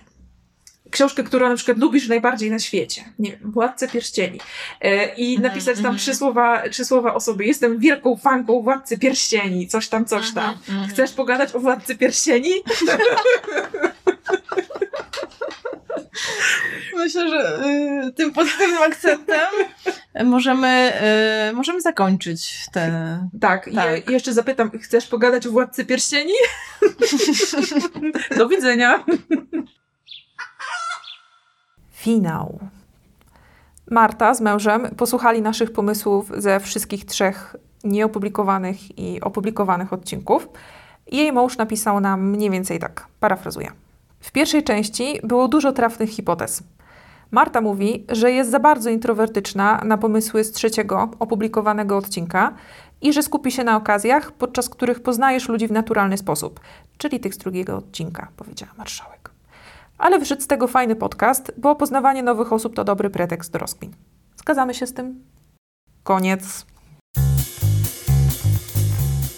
książkę, 0.91 1.23
którą 1.23 1.49
na 1.49 1.57
przykład 1.57 1.79
lubisz 1.79 2.09
najbardziej 2.09 2.51
na 2.51 2.59
świecie. 2.59 3.05
Nie 3.19 3.31
wiem, 3.31 3.53
Władcę 3.53 3.89
Pierścieni. 3.89 4.41
E, 4.81 5.15
I 5.15 5.35
Mhm, 5.35 5.53
napisać 5.53 5.81
tam 5.81 5.97
trzy 5.97 6.15
słowa, 6.15 6.69
trzy 6.69 6.85
słowa 6.85 7.15
o 7.15 7.21
sobie. 7.21 7.47
Jestem 7.47 7.79
wielką 7.79 8.17
fanką 8.17 8.63
Władcy 8.63 8.99
Pierścieni, 8.99 9.69
coś 9.69 9.89
tam, 9.89 10.05
coś 10.05 10.33
tam. 10.33 10.55
Chcesz 10.91 11.13
pogadać 11.13 11.55
o 11.55 11.61
Władcy 11.61 11.97
Pierścieni? 11.97 12.51
Myślę, 16.97 17.29
że 17.29 17.61
y, 18.09 18.13
tym 18.13 18.33
pozytywnym 18.33 18.83
akcentem 18.83 19.49
możemy, 20.25 20.93
y, 21.51 21.53
możemy 21.53 21.81
zakończyć 21.81 22.67
te. 22.73 23.19
Tak. 23.41 23.71
Tak. 23.75 24.09
je- 24.09 24.13
jeszcze 24.13 24.33
zapytam, 24.33 24.71
chcesz 24.83 25.07
pogadać 25.07 25.47
o 25.47 25.51
Władcy 25.51 25.85
Pierścieni? 25.85 26.33
Do 28.39 28.49
widzenia. 28.49 29.05
Finał. 31.93 32.59
Marta 33.91 34.35
z 34.35 34.41
mężem 34.41 34.95
posłuchali 34.97 35.43
naszych 35.43 35.73
pomysłów 35.73 36.31
ze 36.37 36.61
wszystkich 36.61 37.05
trzech 37.05 37.57
nieopublikowanych 37.85 38.99
i 38.99 39.21
opublikowanych 39.21 39.93
odcinków. 39.93 40.49
I 41.07 41.17
jej 41.17 41.33
mąż 41.33 41.57
napisał 41.57 42.01
nam 42.01 42.31
mniej 42.31 42.51
więcej 42.51 42.79
tak, 42.79 43.07
parafrazuję. 43.21 43.71
W 44.21 44.33
pierwszej 44.33 44.65
części 44.65 45.21
było 45.23 45.49
dużo 45.49 45.73
trafnych 45.73 46.11
hipotez. 46.11 46.63
Marta 47.35 47.61
mówi, 47.61 48.05
że 48.09 48.33
jest 48.33 48.51
za 48.51 48.61
bardzo 48.61 48.91
introwertyczna 48.91 49.81
na 49.85 49.99
pomysły 49.99 50.45
z 50.45 50.53
trzeciego 50.53 51.11
opublikowanego 51.19 51.97
odcinka 51.97 52.55
i 53.03 53.13
że 53.13 53.23
skupi 53.23 53.53
się 53.53 53.65
na 53.65 53.77
okazjach, 53.77 54.33
podczas 54.33 54.69
których 54.69 55.03
poznajesz 55.03 55.49
ludzi 55.49 55.69
w 55.69 55.73
naturalny 55.73 56.19
sposób, 56.19 56.61
czyli 56.99 57.21
tych 57.21 57.35
z 57.35 57.39
drugiego 57.39 57.77
odcinka, 57.77 58.29
powiedziała 58.37 58.73
marszałek. 58.79 59.31
Ale 59.99 60.19
wyszedł 60.19 60.43
z 60.43 60.47
tego 60.47 60.69
fajny 60.69 60.97
podcast, 60.97 61.53
bo 61.59 61.75
poznawanie 61.75 62.23
nowych 62.23 62.53
osób 62.53 62.75
to 62.75 62.85
dobry 62.85 63.11
pretekst 63.11 63.53
do 63.53 63.59
rozkmin. 63.59 63.93
Zgadzamy 64.37 64.75
się 64.75 64.87
z 64.87 64.95
tym? 64.95 65.25
Koniec. 66.03 66.67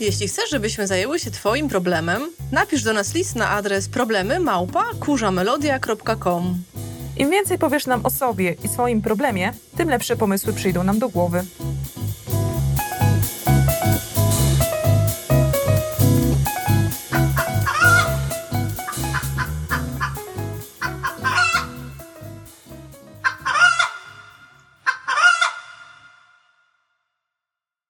Jeśli 0.01 0.29
chcesz, 0.29 0.51
żebyśmy 0.51 0.87
zajęły 0.87 1.19
się 1.19 1.31
Twoim 1.31 1.69
problemem, 1.69 2.23
napisz 2.53 2.83
do 2.83 2.93
nas 2.93 3.15
list 3.15 3.37
na 3.37 3.51
adres 3.51 3.89
problemy 3.89 4.41
małpa 4.41 4.85
kurzamelodia.com. 5.01 6.63
Im 7.17 7.31
więcej 7.31 7.59
powiesz 7.59 7.87
nam 7.87 8.07
o 8.07 8.11
sobie 8.11 8.57
i 8.65 8.69
swoim 8.69 9.03
problemie, 9.03 9.53
tym 9.77 9.89
lepsze 9.89 10.17
pomysły 10.17 10.53
przyjdą 10.53 10.85
nam 10.85 10.99
do 10.99 11.09
głowy. 11.09 11.45